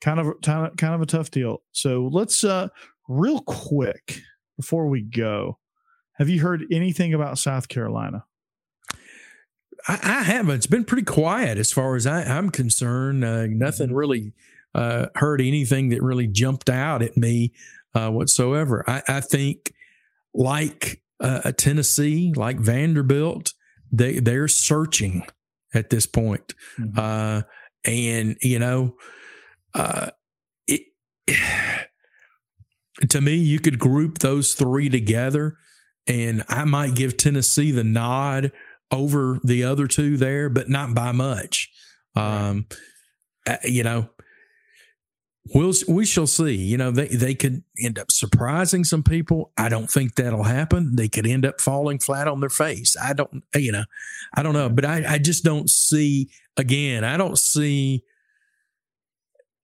[0.00, 1.62] kind of, kind of, kind of a tough deal.
[1.72, 2.68] So let's, uh,
[3.08, 4.20] real quick
[4.56, 5.58] before we go,
[6.14, 8.24] have you heard anything about South Carolina?
[9.88, 10.56] I, I haven't.
[10.56, 13.24] It's been pretty quiet as far as I, I'm concerned.
[13.24, 14.32] Uh, nothing really
[14.74, 17.52] uh, heard anything that really jumped out at me
[17.94, 18.84] uh, whatsoever.
[18.86, 19.72] I, I think,
[20.34, 23.54] like uh, a Tennessee, like Vanderbilt,
[23.92, 25.24] they they're searching
[25.74, 26.96] at this point, Mhm.
[26.98, 27.42] uh,
[27.84, 28.96] and you know,
[29.74, 30.10] uh,
[30.66, 30.82] it.
[33.10, 35.58] To me, you could group those three together,
[36.06, 38.52] and I might give Tennessee the nod
[38.90, 41.70] over the other two there, but not by much.
[42.14, 42.64] Um,
[43.46, 44.08] uh, you know,
[45.54, 46.54] we'll we shall see.
[46.54, 49.52] You know, they they could end up surprising some people.
[49.56, 50.96] I don't think that'll happen.
[50.96, 52.96] They could end up falling flat on their face.
[53.00, 53.84] I don't, you know,
[54.34, 56.30] I don't know, but I I just don't see.
[56.56, 58.02] Again, I don't see.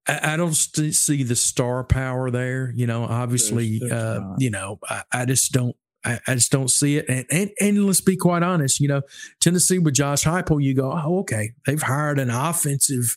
[0.06, 2.72] I I don't st- see the star power there.
[2.74, 5.76] You know, obviously, there's uh, you know, I, I just don't.
[6.04, 7.06] I, I just don't see it.
[7.08, 8.80] And, and and let's be quite honest.
[8.80, 9.02] You know,
[9.40, 13.16] Tennessee with Josh Heupel, you go, oh, okay, they've hired an offensive.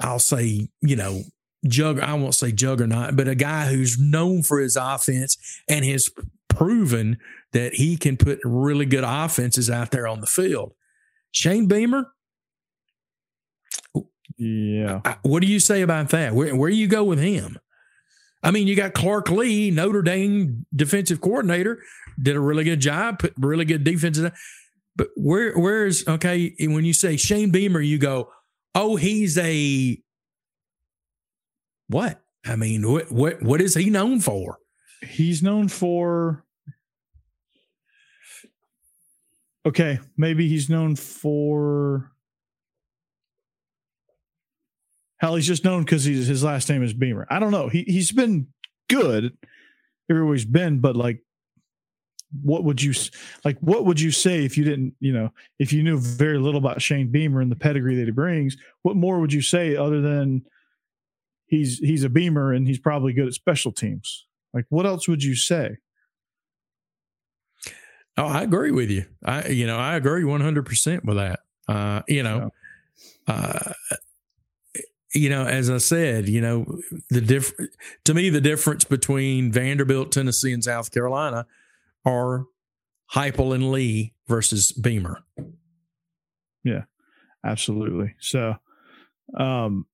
[0.00, 1.22] I'll say, you know,
[1.66, 2.00] jug.
[2.00, 5.36] I won't say juggernaut, but a guy who's known for his offense
[5.68, 6.08] and has
[6.48, 7.18] proven
[7.52, 10.72] that he can put really good offenses out there on the field.
[11.32, 12.06] Shane Beamer,
[14.36, 15.00] Yeah.
[15.04, 16.34] I- what do you say about that?
[16.34, 17.58] Where where you go with him?
[18.42, 21.80] I mean, you got Clark Lea, Notre Dame defensive coordinator,
[22.20, 24.30] did a really good job, put really good defenses.
[24.96, 28.30] But where where's okay when you say Shane Beamer, you go,
[28.74, 29.98] oh, he's a
[31.88, 32.20] what?
[32.46, 34.58] I mean, what what what is he known for?
[35.02, 36.44] He's known for.
[39.66, 42.10] Okay, maybe he's known for.
[45.18, 47.26] Hell, he's just known because his last name is Beamer.
[47.30, 47.68] I don't know.
[47.68, 48.48] He he's been
[48.90, 49.36] good
[50.10, 51.22] everywhere he's been, but like,
[52.42, 52.92] what would you
[53.42, 53.56] like?
[53.60, 56.82] What would you say if you didn't, you know, if you knew very little about
[56.82, 58.56] Shane Beamer and the pedigree that he brings?
[58.82, 60.44] What more would you say other than
[61.46, 64.26] he's he's a Beamer and he's probably good at special teams?
[64.52, 65.78] Like, what else would you say?
[68.16, 69.04] Oh, I agree with you.
[69.24, 71.40] I you know I agree one hundred percent with that.
[71.66, 72.50] Uh, you know,
[73.26, 73.72] uh,
[75.14, 76.80] you know, as I said, you know,
[77.10, 77.52] the diff
[78.04, 81.46] to me the difference between Vanderbilt, Tennessee, and South Carolina
[82.04, 82.44] are
[83.14, 85.22] Heupel and Lea versus Beamer.
[86.62, 86.84] Yeah.
[87.44, 88.14] Absolutely.
[88.20, 88.54] So,
[89.36, 89.86] um,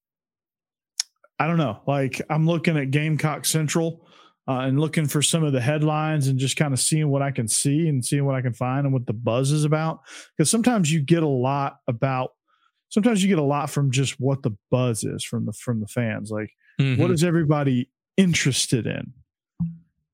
[1.41, 1.80] I don't know.
[1.86, 4.07] Like, I'm looking at Gamecock Central
[4.47, 7.32] uh, and looking for some of the headlines and just kind of seeing what I
[7.32, 10.01] can see and seeing what I can find and what the buzz is about.
[10.36, 12.34] Because sometimes you get a lot about.
[12.91, 15.86] Sometimes you get a lot from just what the buzz is from the from the
[15.86, 16.30] fans.
[16.30, 17.01] Like Mm-hmm.
[17.01, 19.12] What is everybody interested in?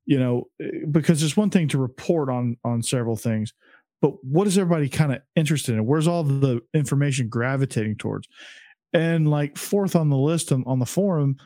[0.05, 3.53] You know, eh, because it's one thing to report on on several things,
[4.03, 5.87] but what is everybody kind of interested in?
[5.87, 8.29] Where's all the information gravitating towards?
[8.97, 11.37] And like fourth on the list on, on the forum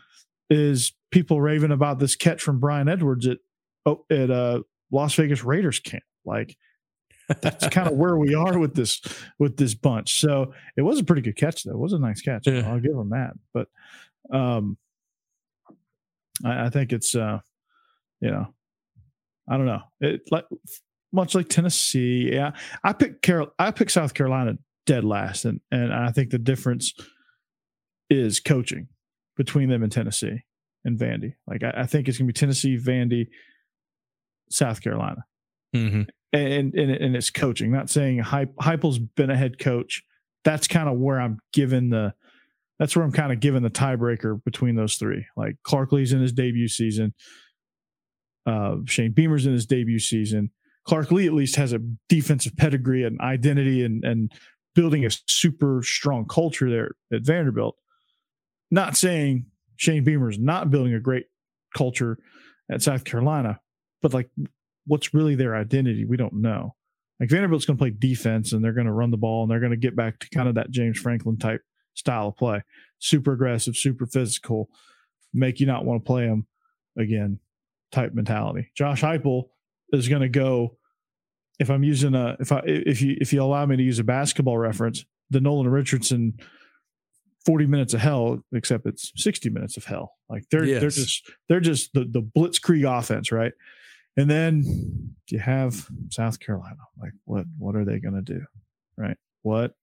[0.50, 3.38] is people raving about this catch from Bryan Edwards at
[3.84, 6.04] oh, at uh, Las Vegas Raiders camp.
[6.24, 6.56] Like
[7.40, 9.00] that's kind of where we are with this
[9.40, 10.20] with this bunch.
[10.20, 11.72] So it was a pretty good catch though.
[11.72, 12.46] It was a nice catch.
[12.46, 12.70] Yeah.
[12.70, 13.32] I'll give him that.
[13.52, 13.66] But
[14.32, 14.78] um
[16.44, 17.40] I, I think it's uh
[18.20, 18.46] you know
[19.48, 19.82] I don't know.
[20.00, 20.46] It like
[21.12, 22.30] much like Tennessee.
[22.32, 22.52] Yeah.
[22.84, 26.94] I picked Carol I picked South Carolina dead last and and I think the difference
[28.10, 28.88] is coaching
[29.36, 30.42] between them and Tennessee
[30.84, 31.34] and Vandy.
[31.46, 33.28] Like I, I think it's gonna be Tennessee, Vandy,
[34.50, 35.24] South Carolina
[35.72, 36.02] hmm
[36.32, 37.72] and and, and it's coaching.
[37.72, 40.02] Not saying Hype, Heupel's been a head coach.
[40.44, 42.14] That's kind of where I'm given the.
[42.78, 45.26] That's where I'm kind of given the tiebreaker between those three.
[45.36, 47.14] Like Clark Lea's in his debut season.
[48.46, 50.50] Uh, Shane Beamer's in his debut season.
[50.86, 54.32] Clark Lea at least has a defensive pedigree and identity and and
[54.74, 57.76] building a super strong culture there at Vanderbilt.
[58.70, 59.46] Not saying
[59.76, 61.26] Shane Beamer's not building a great
[61.76, 62.18] culture
[62.70, 63.60] at South Carolina,
[64.02, 64.30] but like
[64.86, 66.74] what's really their identity, we don't know.
[67.18, 69.60] Like Vanderbilt's going to play defense and they're going to run the ball and they're
[69.60, 71.62] going to get back to kind of that James Franklin type
[71.94, 72.62] style of play.
[72.98, 74.70] Super aggressive, super physical,
[75.34, 76.46] make you not want to play them
[76.98, 77.38] again
[77.92, 78.70] type mentality.
[78.74, 79.48] Josh Heupel
[79.92, 80.76] is going to go
[81.58, 84.04] if I'm using a if I if you if you allow me to use a
[84.04, 86.38] basketball reference, the Nolan Richardson
[87.44, 90.12] 40 minutes of hell, except it's 60 minutes of hell.
[90.28, 93.52] Like they're they're just they're just the the blitzkrieg offense, right?
[94.16, 96.76] And then you have South Carolina.
[97.00, 98.44] Like what what are they going to do?
[98.96, 99.16] Right?
[99.42, 99.74] What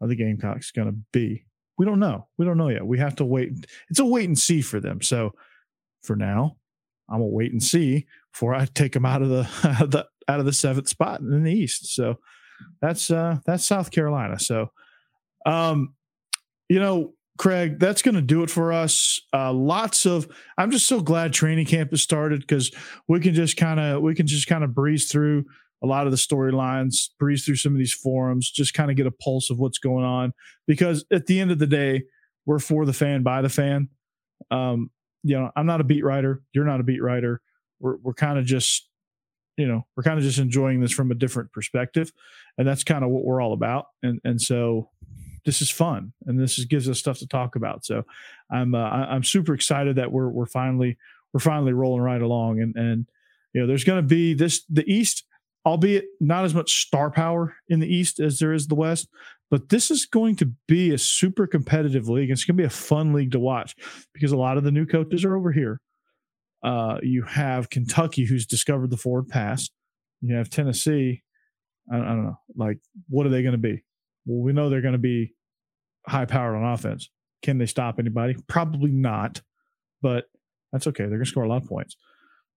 [0.00, 1.44] are the Gamecocks going to be?
[1.76, 2.28] We don't know.
[2.38, 2.86] We don't know yet.
[2.86, 3.66] We have to wait.
[3.90, 5.02] It's a wait and see for them.
[5.02, 5.32] So
[6.02, 6.56] for now,
[7.08, 9.42] I'm gonna wait and see before I take them out of the,
[9.88, 11.94] the out of the seventh spot in the East.
[11.94, 12.18] So
[12.80, 14.38] that's uh that's South Carolina.
[14.38, 14.70] So
[15.46, 15.94] um
[16.68, 19.20] you know, Craig, that's going to do it for us.
[19.32, 22.70] Uh, lots of, I'm just so glad training camp has started because
[23.08, 25.44] we can just kind of, we can just kind of breeze through
[25.82, 29.06] a lot of the storylines, breeze through some of these forums, just kind of get
[29.06, 30.32] a pulse of what's going on.
[30.66, 32.04] Because at the end of the day,
[32.46, 33.88] we're for the fan, by the fan.
[34.50, 34.90] Um,
[35.22, 36.42] you know, I'm not a beat writer.
[36.52, 37.40] You're not a beat writer.
[37.80, 38.88] We're, we're kind of just,
[39.56, 42.12] you know, we're kind of just enjoying this from a different perspective.
[42.58, 43.86] And that's kind of what we're all about.
[44.02, 44.90] And, and so
[45.44, 47.84] this is fun and this is, gives us stuff to talk about.
[47.84, 48.04] So
[48.50, 50.96] I'm, uh, I'm super excited that we're, we're finally,
[51.32, 52.60] we're finally rolling right along.
[52.60, 53.06] And, and,
[53.52, 55.24] you know, there's going to be this, the East,
[55.66, 59.08] albeit not as much star power in the East as there is the West,
[59.50, 62.30] but this is going to be a super competitive league.
[62.30, 63.76] It's going to be a fun league to watch
[64.12, 65.80] because a lot of the new coaches are over here.
[66.62, 69.68] Uh, you have Kentucky, who's discovered the forward pass.
[70.22, 71.22] You have Tennessee.
[71.92, 72.38] I, I don't know.
[72.56, 72.78] Like,
[73.08, 73.84] what are they going to be?
[74.26, 75.34] Well, we know they're going to be
[76.06, 77.10] high powered on offense.
[77.42, 78.36] Can they stop anybody?
[78.48, 79.42] Probably not,
[80.02, 80.24] but
[80.72, 81.04] that's okay.
[81.04, 81.96] They're going to score a lot of points.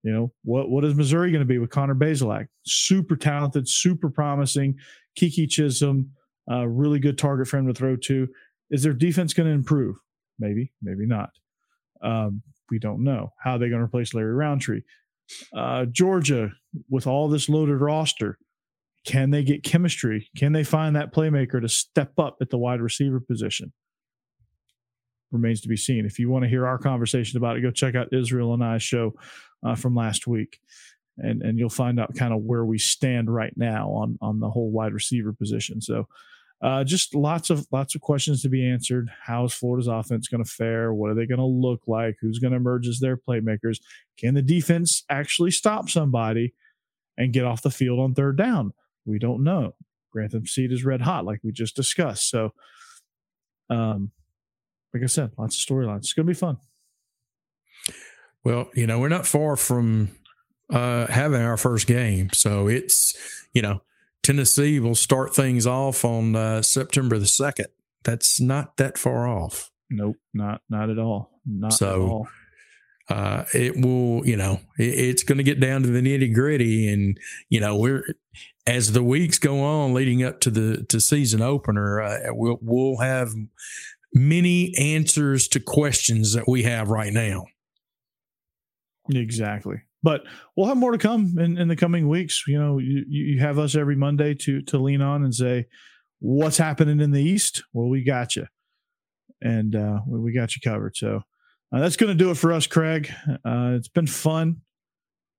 [0.02, 2.46] You know, what what is Missouri going to be with Connor Bazelak?
[2.64, 4.76] Super talented, super promising.
[5.18, 6.10] Keke Chism,
[6.48, 8.28] really good target for him to throw to.
[8.70, 9.96] Is their defense going to improve?
[10.38, 11.30] Maybe, maybe not.
[12.02, 14.82] Um, we don't know how they're going to replace Larry Rountree.
[15.54, 16.50] Uh, Georgia,
[16.88, 18.38] with all this loaded roster,
[19.08, 20.28] can they get chemistry?
[20.36, 23.72] Can they find that playmaker to step up at the wide receiver position?
[25.32, 26.04] Remains to be seen.
[26.04, 28.82] If you want to hear our conversation about it, go check out Israel and I's
[28.82, 29.14] show
[29.64, 30.60] uh, from last week,
[31.16, 34.50] and and you'll find out kind of where we stand right now on on the
[34.50, 35.80] whole wide receiver position.
[35.80, 36.06] So,
[36.60, 39.10] uh, just lots of lots of questions to be answered.
[39.24, 40.92] How is Florida's offense going to fare?
[40.92, 42.16] What are they going to look like?
[42.20, 43.78] Who's going to emerge as their playmakers?
[44.18, 46.52] Can the defense actually stop somebody
[47.16, 48.74] and get off the field on third down?
[49.06, 49.74] We don't know.
[50.12, 52.30] Grantham Seed is red hot, like we just discussed.
[52.30, 52.52] So,
[53.70, 54.10] um,
[54.94, 55.98] like I said, lots of storylines.
[55.98, 56.58] It's going to be fun.
[58.44, 60.10] Well, you know, we're not far from
[60.72, 62.30] uh, having our first game.
[62.32, 63.14] So it's,
[63.52, 63.82] you know,
[64.22, 67.66] Tennessee will start things off on uh, September the 2nd.
[68.04, 69.70] That's not that far off.
[69.90, 71.40] Nope, not not at all.
[71.46, 72.28] Not So, at all.
[73.08, 76.92] Uh, it will, you know, it, it's going to get down to the nitty gritty.
[76.92, 78.04] And, you know, we're,
[78.66, 82.98] as the weeks go on leading up to the to season opener, uh, we'll, we'll
[82.98, 83.30] have
[84.12, 87.46] many answers to questions that we have right now.
[89.10, 89.82] Exactly.
[90.02, 90.22] But
[90.54, 92.44] we'll have more to come in, in the coming weeks.
[92.46, 95.66] You know, you, you have us every Monday to to lean on and say,
[96.20, 97.64] what's happening in the East?
[97.72, 98.46] Well, we got you.
[99.40, 100.96] And uh, we we got you covered.
[100.96, 101.22] So
[101.72, 103.10] uh, that's going to do it for us, Craig.
[103.44, 104.62] Uh, it's been fun,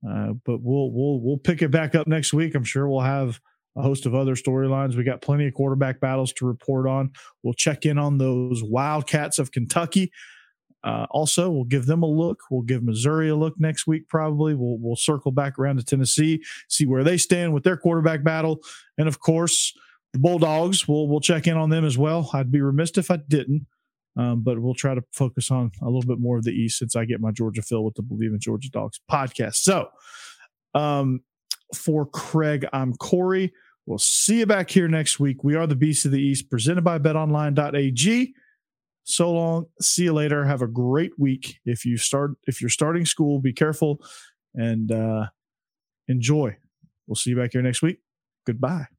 [0.07, 2.55] uh, but we'll we'll we'll pick it back up next week.
[2.55, 3.39] I'm sure we'll have
[3.75, 4.95] a host of other storylines.
[4.95, 7.11] We got plenty of quarterback battles to report on.
[7.43, 10.11] We'll check in on those Wildcats of Kentucky.
[10.83, 12.39] Uh, also, we'll give them a look.
[12.49, 14.07] We'll give Missouri a look next week.
[14.07, 18.23] Probably we'll we'll circle back around to Tennessee, see where they stand with their quarterback
[18.23, 18.59] battle,
[18.97, 19.73] and of course
[20.13, 20.87] the Bulldogs.
[20.87, 22.29] We'll we'll check in on them as well.
[22.33, 23.65] I'd be remiss if I didn't.
[24.19, 26.93] Um, but we'll try to focus on a little bit more of the East since
[26.97, 29.55] I get my Georgia fill with the Believe in Georgia Dogs podcast.
[29.55, 29.87] So,
[30.75, 31.21] um,
[31.73, 33.53] for Craig, I'm Corey.
[33.85, 35.41] We'll see you back here next week.
[35.43, 38.33] We are the Beast of the East, presented by BetOnline.ag.
[39.05, 39.65] So long.
[39.79, 40.45] See you later.
[40.45, 41.59] Have a great week.
[41.65, 44.01] If you start, if you're starting school, be careful
[44.53, 45.27] and uh,
[46.09, 46.57] enjoy.
[47.07, 47.99] We'll see you back here next week.
[48.45, 48.98] Goodbye.